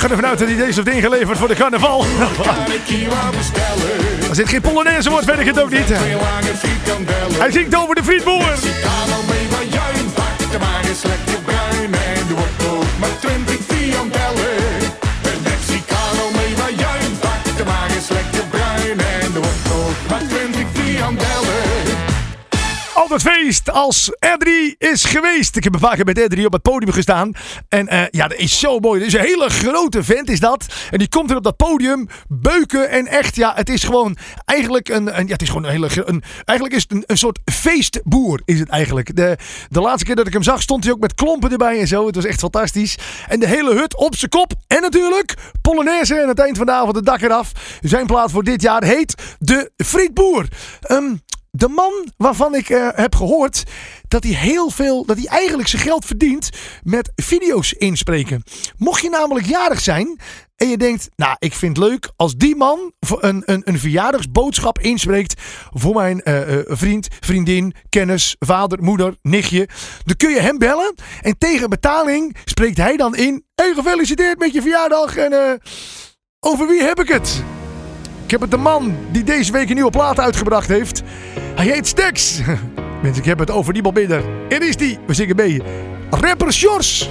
Ga 0.05 0.11
ervan 0.11 0.29
uit 0.29 0.39
dat 0.39 0.47
hij 0.47 0.57
deze 0.57 0.81
heeft 0.83 0.95
ingeleverd 0.95 1.37
voor 1.37 1.47
de 1.47 1.55
carnaval. 1.55 2.05
Als 4.29 4.37
dit 4.37 4.49
geen 4.49 4.61
Polonaise 4.61 5.09
wordt, 5.09 5.25
weet 5.25 5.39
ik 5.39 5.45
het 5.45 5.61
ook 5.61 5.69
niet. 5.69 5.89
Hij 7.37 7.51
zingt 7.51 7.75
over 7.75 7.95
de 7.95 8.03
frietboer. 8.03 8.53
Altijd 23.15 23.35
feest 23.35 23.71
als 23.71 24.11
R3 24.25 24.77
is 24.77 25.03
geweest. 25.03 25.55
Ik 25.55 25.63
heb 25.63 25.79
keer 25.79 26.05
met 26.05 26.19
R3 26.19 26.45
op 26.45 26.53
het 26.53 26.61
podium 26.61 26.91
gestaan. 26.91 27.31
En 27.69 27.87
eh, 27.87 28.01
ja, 28.09 28.27
dat 28.27 28.37
is 28.37 28.59
zo 28.59 28.79
mooi. 28.79 28.99
Dat 28.99 29.07
is 29.07 29.13
een 29.13 29.19
hele 29.19 29.49
grote 29.49 30.03
vent 30.03 30.29
is 30.29 30.39
dat. 30.39 30.65
En 30.91 30.97
die 30.97 31.09
komt 31.09 31.31
er 31.31 31.37
op 31.37 31.43
dat 31.43 31.55
podium 31.55 32.07
beuken. 32.27 32.89
En 32.89 33.07
echt, 33.07 33.35
ja, 33.35 33.53
het 33.55 33.69
is 33.69 33.83
gewoon 33.83 34.17
eigenlijk 34.45 34.89
een... 34.89 35.19
een 35.19 35.25
ja, 35.25 35.31
het 35.31 35.41
is 35.41 35.47
gewoon 35.47 35.63
een 35.63 35.71
hele... 35.71 35.89
Een, 36.05 36.23
eigenlijk 36.45 36.77
is 36.77 36.81
het 36.81 36.91
een, 36.91 37.03
een 37.05 37.17
soort 37.17 37.39
feestboer, 37.51 38.41
is 38.45 38.59
het 38.59 38.69
eigenlijk. 38.69 39.15
De, 39.15 39.37
de 39.69 39.81
laatste 39.81 40.05
keer 40.05 40.15
dat 40.15 40.27
ik 40.27 40.33
hem 40.33 40.43
zag, 40.43 40.61
stond 40.61 40.83
hij 40.83 40.93
ook 40.93 40.99
met 40.99 41.13
klompen 41.13 41.51
erbij 41.51 41.79
en 41.79 41.87
zo. 41.87 42.05
Het 42.05 42.15
was 42.15 42.25
echt 42.25 42.39
fantastisch. 42.39 42.97
En 43.27 43.39
de 43.39 43.47
hele 43.47 43.73
hut 43.73 43.95
op 43.95 44.15
zijn 44.15 44.31
kop. 44.31 44.53
En 44.67 44.81
natuurlijk 44.81 45.33
Polonaise. 45.61 46.15
En 46.15 46.21
aan 46.21 46.27
het 46.27 46.39
eind 46.39 46.57
van 46.57 46.65
de 46.65 46.71
avond 46.71 46.95
het 46.95 47.05
dak 47.05 47.21
eraf. 47.21 47.51
Zijn 47.81 48.05
plaat 48.05 48.31
voor 48.31 48.43
dit 48.43 48.61
jaar 48.61 48.83
heet 48.83 49.15
De 49.39 49.71
Frietboer. 49.77 50.47
Ehm 50.81 51.13
de 51.55 51.67
man 51.67 52.11
waarvan 52.17 52.55
ik 52.55 52.69
eh, 52.69 52.87
heb 52.91 53.15
gehoord 53.15 53.63
dat 54.07 54.23
hij 54.23 54.33
heel 54.33 54.69
veel, 54.69 55.05
dat 55.05 55.17
hij 55.17 55.25
eigenlijk 55.25 55.67
zijn 55.67 55.81
geld 55.81 56.05
verdient 56.05 56.49
met 56.83 57.11
video's 57.15 57.71
inspreken. 57.71 58.43
Mocht 58.77 59.01
je 59.01 59.09
namelijk 59.09 59.45
jarig 59.45 59.79
zijn 59.79 60.19
en 60.55 60.69
je 60.69 60.77
denkt, 60.77 61.09
nou, 61.15 61.35
ik 61.39 61.53
vind 61.53 61.77
het 61.77 61.85
leuk 61.87 62.11
als 62.15 62.35
die 62.35 62.55
man 62.55 62.91
een, 63.19 63.41
een, 63.45 63.61
een 63.65 63.79
verjaardagsboodschap 63.79 64.79
inspreekt 64.79 65.41
voor 65.73 65.93
mijn 65.95 66.21
eh, 66.21 66.59
eh, 66.59 66.65
vriend, 66.67 67.07
vriendin, 67.19 67.73
kennis, 67.89 68.35
vader, 68.39 68.83
moeder, 68.83 69.15
nichtje. 69.21 69.69
Dan 70.03 70.15
kun 70.15 70.29
je 70.29 70.39
hem 70.39 70.57
bellen 70.57 70.95
en 71.21 71.37
tegen 71.37 71.69
betaling 71.69 72.37
spreekt 72.45 72.77
hij 72.77 72.97
dan 72.97 73.15
in. 73.15 73.45
Hey, 73.55 73.73
gefeliciteerd 73.73 74.39
met 74.39 74.53
je 74.53 74.61
verjaardag 74.61 75.17
en 75.17 75.61
over 76.39 76.67
wie 76.67 76.81
heb 76.81 76.99
ik 76.99 77.07
het? 77.07 77.43
Ik 78.25 78.31
heb 78.31 78.41
het 78.41 78.51
de 78.51 78.57
man 78.57 78.95
die 79.11 79.23
deze 79.23 79.51
week 79.51 79.69
een 79.69 79.75
nieuwe 79.75 79.91
plaat 79.91 80.19
uitgebracht 80.19 80.67
heeft. 80.67 81.03
Hij 81.55 81.65
heet 81.65 81.87
Stex. 81.87 82.39
Mensen, 83.01 83.21
ik 83.21 83.29
heb 83.29 83.39
het 83.39 83.51
over 83.51 83.73
niemand 83.73 83.95
minder. 83.95 84.23
Er 84.49 84.67
is 84.67 84.77
die. 84.77 84.97
We 85.05 85.13
zingen 85.13 85.35
mee. 85.35 85.61
Rapper 86.09 86.53
Sjors. 86.53 87.09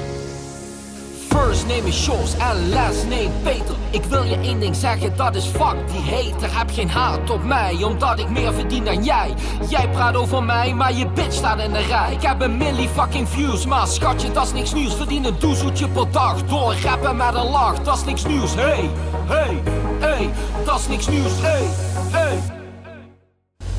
First 1.35 1.67
name 1.67 1.89
is 1.89 2.07
Jos 2.07 2.37
en 2.37 2.69
last 2.69 3.09
name 3.09 3.31
Peter. 3.43 3.75
Ik 3.91 4.05
wil 4.05 4.23
je 4.23 4.39
één 4.41 4.61
ding 4.61 4.77
zeggen, 4.77 5.17
dat 5.17 5.35
is 5.35 5.45
fuck 5.45 5.77
die 5.91 6.15
hater. 6.15 6.59
Heb 6.59 6.71
geen 6.73 6.91
haat 6.91 7.31
op 7.31 7.45
mij, 7.45 7.83
omdat 7.83 8.19
ik 8.19 8.29
meer 8.29 8.53
verdien 8.53 8.85
dan 8.85 9.05
jij. 9.05 9.35
Jij 9.69 9.89
praat 9.89 10.17
over 10.17 10.43
mij, 10.43 10.75
maar 10.75 10.93
je 10.93 11.07
bitch 11.07 11.33
staat 11.33 11.61
in 11.61 11.73
de 11.73 11.79
rij. 11.79 12.13
Ik 12.13 12.23
heb 12.23 12.41
een 12.41 12.57
milli 12.57 12.89
fucking 12.89 13.29
views, 13.29 13.67
maar 13.67 13.87
schatje, 13.87 14.31
dat 14.33 14.47
is 14.47 14.53
niks 14.53 14.73
nieuws. 14.73 14.95
Verdien 14.95 15.25
een 15.25 15.39
doezeltje 15.39 15.89
per 15.89 16.11
dag, 16.11 16.45
door 16.45 16.75
rappen 16.83 17.17
met 17.17 17.35
een 17.35 17.51
lach. 17.51 17.83
Dat 17.83 17.97
is 17.97 18.05
niks 18.05 18.25
nieuws, 18.25 18.55
hey, 18.55 18.91
hey, 19.27 19.63
hey. 19.99 20.31
Dat 20.65 20.79
is 20.79 20.89
niks 20.89 21.09
nieuws, 21.09 21.33
hey, 21.41 21.67
hey. 22.11 22.39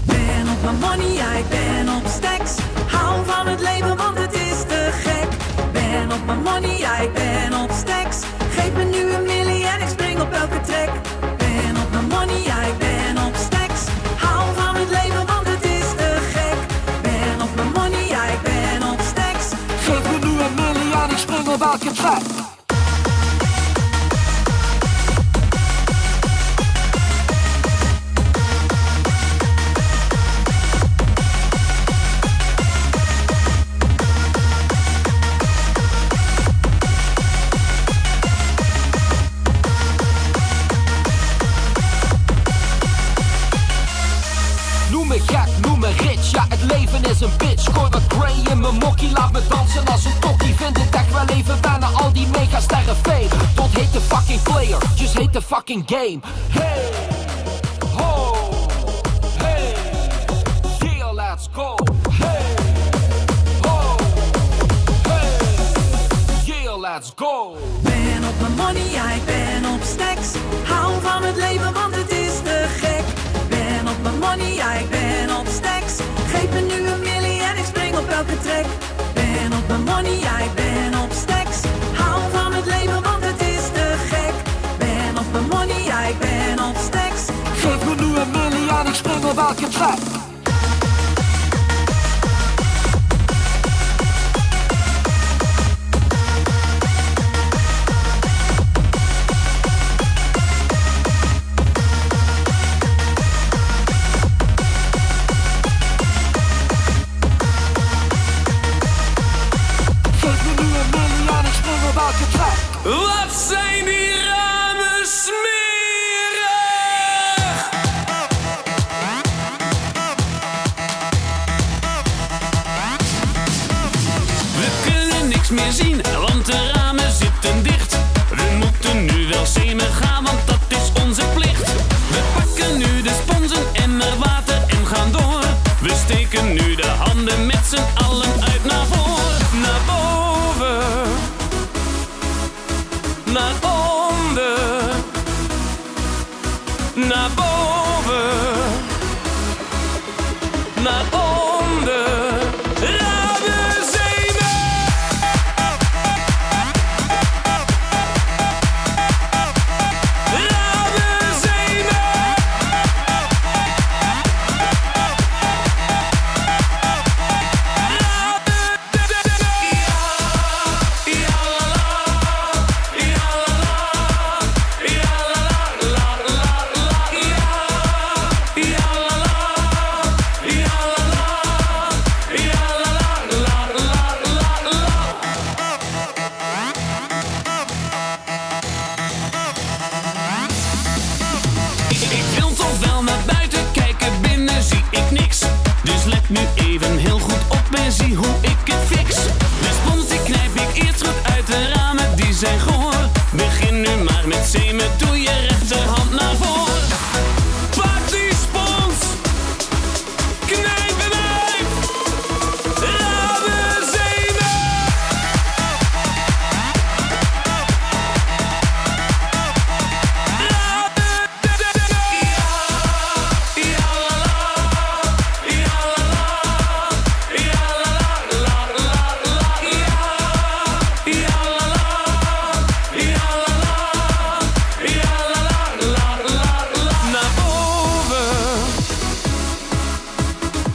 ben 0.06 0.54
op 0.54 0.64
mijn 0.64 0.80
money, 0.80 1.38
ik 1.40 1.50
ben 1.50 1.96
op 1.96 2.08
stacks. 2.08 2.56
Hou 2.88 3.26
van 3.26 3.48
het 3.48 3.62
leven, 3.62 3.98
want 3.98 4.18
het 4.18 4.34
is. 4.34 4.45
Ben 5.96 6.12
op 6.12 6.26
mijn 6.26 6.42
money, 6.42 6.78
ja 6.78 6.98
ik 6.98 7.14
ben 7.14 7.54
op 7.64 7.72
stacks. 7.72 8.18
Geef 8.50 8.74
me 8.74 8.84
nu 8.84 9.14
een 9.14 9.24
milli 9.24 9.64
en 9.64 9.82
ik 9.82 9.88
spring 9.88 10.22
op 10.22 10.32
elke 10.32 10.62
track. 10.62 10.90
Ben 11.38 11.76
op 11.84 11.92
mijn 11.92 12.08
money, 12.08 12.42
ja 12.44 12.62
ik 12.62 12.78
ben 12.78 13.18
op 13.26 13.36
stacks. 13.36 13.82
Hou 14.18 14.56
van 14.56 14.76
het 14.76 14.90
leven, 14.90 15.26
want 15.26 15.48
het 15.48 15.64
is 15.64 15.90
te 15.96 16.18
gek. 16.34 16.58
Ben 17.02 17.42
op 17.42 17.56
mijn 17.56 17.72
money, 17.72 18.08
ja 18.08 18.24
ik 18.26 18.42
ben 18.42 18.90
op 18.92 19.00
stacks. 19.12 19.46
Geef 19.86 20.04
me 20.12 20.28
nu 20.28 20.42
een 20.42 20.54
milli 20.56 20.92
en 21.04 21.10
ik 21.10 21.18
spring 21.18 21.48
op 21.48 21.62
elke 21.62 21.92
track. 21.92 22.55
Fucking 55.76 55.82
game. 55.84 56.22
Hey, 56.52 56.75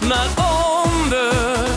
naar 0.00 0.28
onder, 0.36 1.68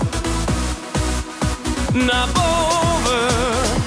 naar 1.94 2.28
boven, 2.34 3.82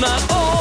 naar 0.00 0.20
onder. 0.28 0.51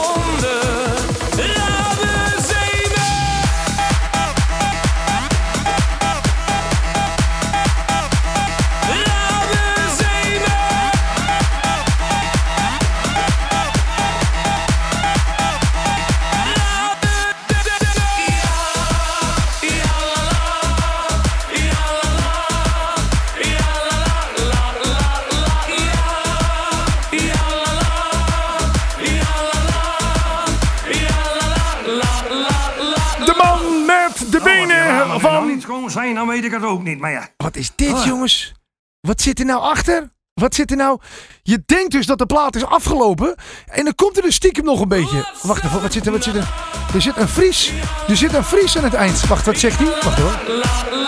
Zijn, 35.92 36.16
dan 36.16 36.28
weet 36.28 36.44
ik 36.44 36.52
het 36.52 36.64
ook 36.64 36.84
niet. 36.84 37.00
Maar 37.00 37.12
ja. 37.12 37.28
Wat 37.38 37.56
is 37.56 37.72
dit, 37.76 37.94
Ah. 37.94 38.06
jongens? 38.06 38.54
Wat 39.00 39.22
zit 39.22 39.40
er 39.40 39.46
nou 39.46 39.62
achter? 39.62 40.10
Wat 40.34 40.56
zit 40.56 40.72
er 40.72 40.78
nou? 40.78 41.00
Je 41.44 41.64
denkt 41.66 41.92
dus 41.92 42.06
dat 42.06 42.18
de 42.18 42.26
plaat 42.26 42.56
is 42.56 42.66
afgelopen. 42.66 43.36
En 43.66 43.84
dan 43.84 43.96
komt 43.96 44.18
er 44.18 44.24
dus 44.24 44.36
stiekem 44.36 44.64
nog 44.64 44.80
een 44.82 44.88
beetje. 44.88 45.26
Wacht 45.42 45.64
even, 45.64 45.82
wat 45.82 45.94
zit 45.94 46.06
er? 46.06 46.12
Wat 46.12 46.24
zit 46.24 46.36
er? 46.36 46.50
Er 46.94 47.02
zit 47.02 47.18
een 47.18 47.28
Fries. 47.28 47.72
Er 48.08 48.18
zit 48.18 48.34
een 48.34 48.44
Fries 48.44 48.78
aan 48.78 48.84
het 48.84 48.94
eind. 48.94 49.28
Wacht, 49.28 49.46
wat 49.46 49.58
zegt 49.58 49.78
hij? 49.80 49.88
Wacht 49.88 50.20
hoor. 50.20 50.40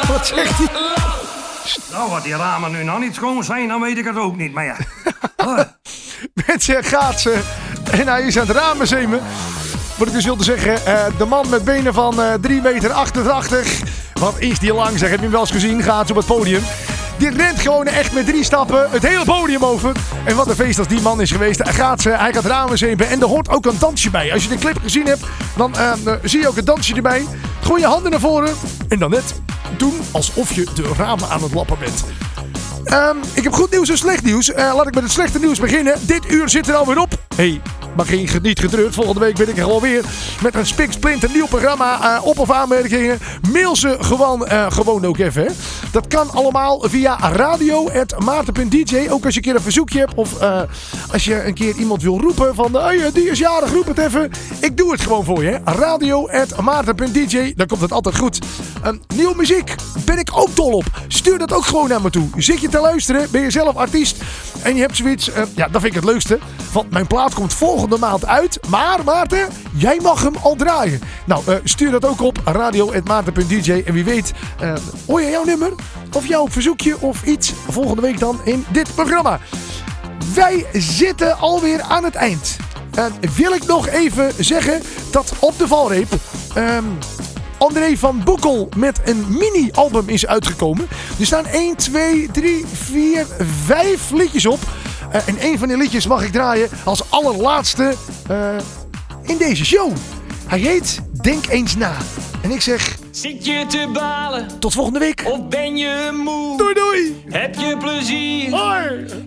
Wat 0.07 0.27
zegt 0.27 0.57
hij? 0.57 0.67
Nou, 1.91 2.09
wat 2.09 2.23
die 2.23 2.35
ramen 2.35 2.71
nu 2.71 2.83
nog 2.83 2.99
niet 2.99 3.15
schoon 3.15 3.43
zijn, 3.43 3.67
dan 3.67 3.81
weet 3.81 3.97
ik 3.97 4.05
het 4.05 4.15
ook 4.17 4.35
niet. 4.35 4.53
Maar 4.53 4.65
ja. 4.65 4.77
Mensen 6.47 6.83
gaat 6.83 7.19
ze. 7.21 7.39
En 7.91 8.07
hij 8.07 8.21
is 8.23 8.37
aan 8.39 8.47
het 8.47 8.55
ramen 8.55 8.87
zemen. 8.87 9.21
Wat 9.97 10.07
ik 10.07 10.13
dus 10.13 10.25
wilde 10.25 10.43
zeggen, 10.43 10.85
eh, 10.85 11.05
de 11.17 11.25
man 11.25 11.49
met 11.49 11.63
benen 11.63 11.93
van 11.93 12.21
eh 12.21 12.33
3 12.41 12.61
meter 12.61 12.91
88. 12.91 13.79
Wat 14.23 14.39
is 14.39 14.59
die 14.59 14.73
lang 14.73 14.99
zeg, 14.99 15.09
heb 15.09 15.17
je 15.17 15.23
hem 15.23 15.31
wel 15.31 15.41
eens 15.41 15.51
gezien? 15.51 15.83
Gaat 15.83 16.09
op 16.09 16.15
het 16.15 16.25
podium. 16.25 16.61
Die 17.17 17.29
rent 17.29 17.59
gewoon 17.59 17.85
echt 17.85 18.13
met 18.13 18.25
drie 18.25 18.43
stappen 18.43 18.89
het 18.91 19.07
hele 19.07 19.25
podium 19.25 19.65
over. 19.65 19.91
En 20.25 20.35
wat 20.35 20.47
een 20.47 20.55
feest 20.55 20.79
als 20.79 20.87
die 20.87 21.01
man 21.01 21.21
is 21.21 21.31
geweest. 21.31 21.63
Hij 21.63 21.73
gaat, 21.73 22.01
ze, 22.01 22.09
hij 22.09 22.33
gaat 22.33 22.45
ramen 22.45 22.77
zemen 22.77 23.09
en 23.09 23.21
er 23.21 23.27
hoort 23.27 23.49
ook 23.49 23.65
een 23.65 23.79
dansje 23.79 24.09
bij. 24.09 24.33
Als 24.33 24.43
je 24.43 24.49
de 24.49 24.57
clip 24.57 24.77
gezien 24.81 25.05
hebt, 25.05 25.23
dan 25.57 25.75
eh, 25.75 25.91
eh, 26.05 26.13
zie 26.23 26.39
je 26.39 26.47
ook 26.47 26.57
een 26.57 26.65
dansje 26.65 26.95
erbij. 26.95 27.25
Gooi 27.61 27.81
je 27.81 27.87
handen 27.87 28.11
naar 28.11 28.19
voren 28.19 28.53
en 28.87 28.99
dan 28.99 29.09
net 29.09 29.41
doen 29.77 29.93
alsof 30.11 30.53
je 30.53 30.67
de 30.75 30.91
ramen 30.97 31.29
aan 31.29 31.43
het 31.43 31.53
lappen 31.53 31.79
bent. 31.79 32.03
Ehm, 32.83 33.17
ik 33.33 33.43
heb 33.43 33.53
goed 33.53 33.71
nieuws 33.71 33.89
en 33.89 33.97
slecht 33.97 34.23
nieuws. 34.23 34.51
Eh, 34.51 34.73
laat 34.75 34.87
ik 34.87 34.93
met 34.93 35.03
het 35.03 35.11
slechte 35.11 35.39
nieuws 35.39 35.59
beginnen. 35.59 35.99
Dit 36.01 36.31
uur 36.31 36.49
zit 36.49 36.67
er 36.67 36.75
alweer 36.75 36.99
op. 36.99 37.13
Hey, 37.35 37.61
maar 37.95 38.05
geen, 38.05 38.27
niet 38.41 38.59
getreurd. 38.59 38.93
Volgende 38.93 39.19
week 39.19 39.35
ben 39.35 39.49
ik 39.49 39.57
er 39.57 39.63
gewoon 39.63 39.81
weer. 39.81 40.03
Met 40.41 40.55
een 40.55 40.65
spiksplinter 40.65 41.29
nieuw 41.33 41.45
programma. 41.47 42.15
eh, 42.17 42.25
op- 42.25 42.39
of 42.39 42.51
aanmerkingen. 42.51 43.19
Mail 43.51 43.75
ze 43.75 43.97
gewoon, 43.99 44.47
eh, 44.47 44.71
gewoon 44.71 45.05
ook 45.05 45.17
even. 45.17 45.41
Hè. 45.43 45.49
Dat 45.91 46.07
kan 46.07 46.31
allemaal 46.31 46.83
via 46.87 47.17
radio.maarten.dj. 47.31 49.07
Ook 49.09 49.25
als 49.25 49.33
je 49.33 49.39
een 49.39 49.45
keer 49.45 49.55
een 49.55 49.61
verzoekje 49.61 49.99
hebt. 49.99 50.13
Of 50.15 50.39
eh, 50.39 50.61
als 51.11 51.23
je 51.25 51.43
een 51.45 51.53
keer 51.53 51.75
iemand 51.75 52.01
wil 52.01 52.19
roepen. 52.19 52.55
Van, 52.55 52.73
hey, 52.75 53.11
die 53.13 53.29
is 53.29 53.39
jarig, 53.39 53.71
roep 53.71 53.85
het 53.87 53.97
even. 53.97 54.31
Ik 54.59 54.77
doe 54.77 54.91
het 54.91 55.01
gewoon 55.01 55.23
voor 55.25 55.43
je. 55.43 55.59
Radio.maarten.dj, 55.65 57.53
dan 57.55 57.67
komt 57.67 57.81
het 57.81 57.91
altijd 57.91 58.17
goed. 58.17 58.39
Nieuwe 59.15 59.35
muziek, 59.35 59.75
ben 60.05 60.17
ik 60.19 60.29
ook 60.33 60.55
dol 60.55 60.71
op. 60.71 60.85
Stuur 61.07 61.37
dat 61.37 61.53
ook 61.53 61.65
gewoon 61.65 61.89
naar 61.89 62.01
me 62.01 62.09
toe. 62.09 62.27
Zit 62.37 62.61
je 62.61 62.69
te 62.69 62.79
luisteren, 62.79 63.27
ben 63.31 63.41
je 63.41 63.51
zelf 63.51 63.75
artiest 63.75 64.17
en 64.61 64.75
je 64.75 64.81
hebt 64.81 64.95
zoiets, 64.97 65.29
ja, 65.55 65.67
dat 65.67 65.81
vind 65.81 65.95
ik 65.95 66.01
het 66.01 66.09
leukste. 66.11 66.39
Want 66.71 66.91
mijn 66.91 67.07
plaat 67.07 67.33
komt 67.33 67.53
volgende 67.53 67.81
maand 67.87 68.25
uit. 68.25 68.59
Maar 68.69 69.03
Maarten, 69.03 69.47
jij 69.73 69.99
mag 70.01 70.21
hem 70.21 70.35
al 70.41 70.55
draaien. 70.55 71.01
Nou, 71.25 71.43
eh, 71.47 71.55
stuur 71.63 71.91
dat 71.91 72.05
ook 72.05 72.21
op 72.21 72.41
radio.maarten.dj. 72.45 73.83
En 73.85 73.93
wie 73.93 74.03
weet, 74.03 74.33
eh, 74.59 74.73
hoor 75.07 75.21
je 75.21 75.29
jouw 75.29 75.43
nummer 75.43 75.73
of 76.11 76.27
jouw 76.27 76.47
verzoekje 76.47 76.99
of 76.99 77.23
iets 77.23 77.53
volgende 77.69 78.01
week 78.01 78.19
dan 78.19 78.39
in 78.43 78.65
dit 78.71 78.95
programma. 78.95 79.39
Wij 80.33 80.65
zitten 80.73 81.37
alweer 81.37 81.81
aan 81.81 82.03
het 82.03 82.15
eind. 82.15 82.57
En 82.95 83.13
wil 83.35 83.53
ik 83.53 83.65
nog 83.65 83.87
even 83.87 84.31
zeggen 84.37 84.81
dat 85.11 85.33
op 85.39 85.57
de 85.57 85.67
valreep 85.67 86.11
ehm, 86.55 86.85
André 87.57 87.97
van 87.97 88.23
Boekel 88.23 88.69
met 88.77 89.01
een 89.05 89.25
mini-album 89.29 90.09
is 90.09 90.27
uitgekomen. 90.27 90.87
Er 91.19 91.25
staan 91.25 91.45
1, 91.45 91.75
2, 91.75 92.29
3, 92.31 92.65
4, 92.73 93.27
5 93.65 94.11
liedjes 94.11 94.45
op. 94.45 94.59
Eh, 95.13 95.27
en 95.27 95.45
een 95.45 95.57
van 95.57 95.67
die 95.67 95.77
liedjes 95.77 96.07
mag 96.07 96.23
ik 96.23 96.31
draaien 96.31 96.69
als 96.83 97.11
allerlaatste 97.11 97.93
eh, 98.27 98.55
in 99.23 99.37
deze 99.37 99.65
show. 99.65 99.91
Hij 100.47 100.59
heet 100.59 101.01
Denk 101.21 101.47
eens 101.47 101.75
na. 101.75 101.97
En 102.41 102.51
ik 102.51 102.61
zeg 102.61 102.97
Zit 103.11 103.45
je 103.45 103.65
te 103.67 103.89
balen? 103.93 104.59
tot 104.59 104.73
volgende 104.73 104.99
week. 104.99 105.23
Of 105.25 105.47
ben 105.47 105.77
je 105.77 106.19
moe? 106.23 106.57
Doei 106.57 106.73
doei! 106.73 107.23
Heb 107.29 107.55
je 107.55 107.77
plezier 107.77 108.53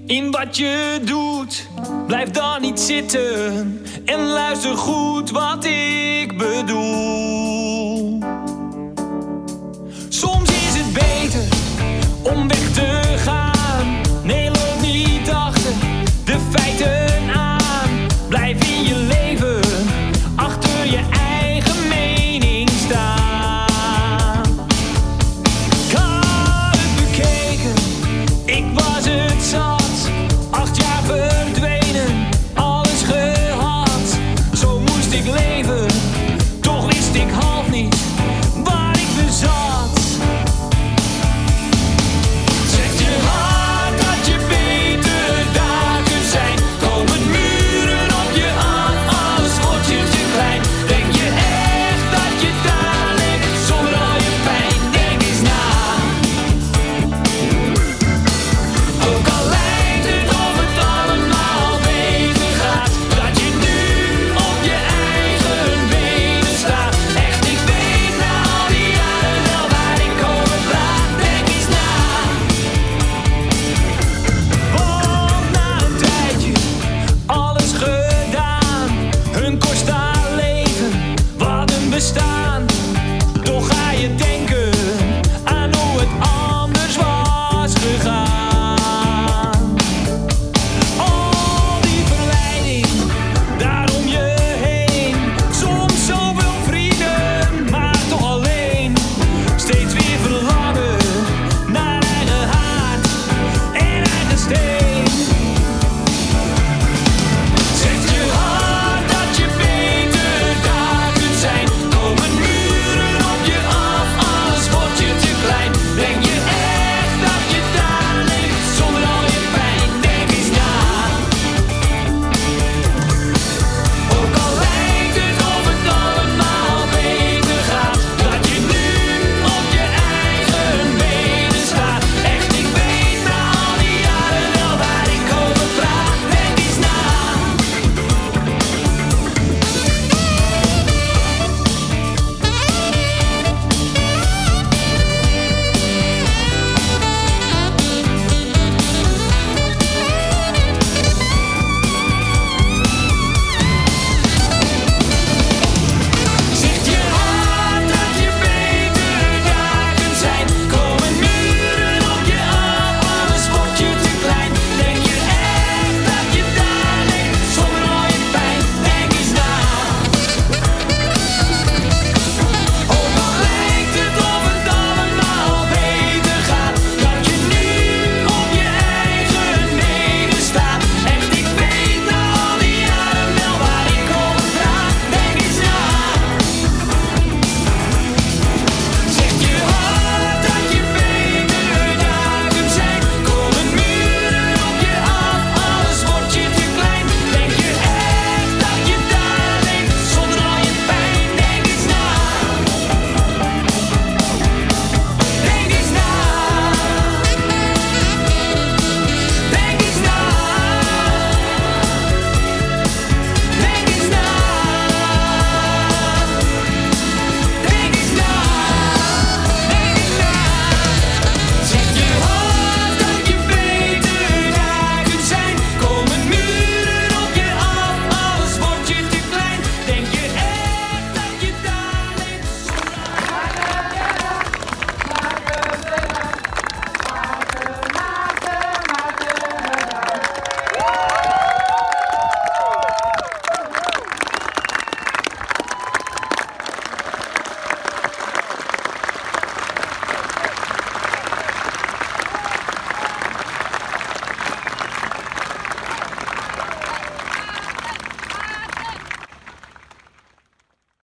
in 0.06 0.30
wat 0.30 0.56
je 0.56 1.00
doet? 1.04 1.66
Blijf 2.06 2.30
dan 2.30 2.60
niet 2.60 2.80
zitten 2.80 3.82
en 4.04 4.26
luister 4.26 4.76
goed 4.76 5.30
wat 5.30 5.64
ik 5.64 6.38
bedoel. 6.38 8.22
Soms 10.08 10.50
is 10.50 10.78
het 10.80 10.92
beter 10.92 11.48
om 12.22 12.48
weg 12.48 12.72
victor 16.78 17.05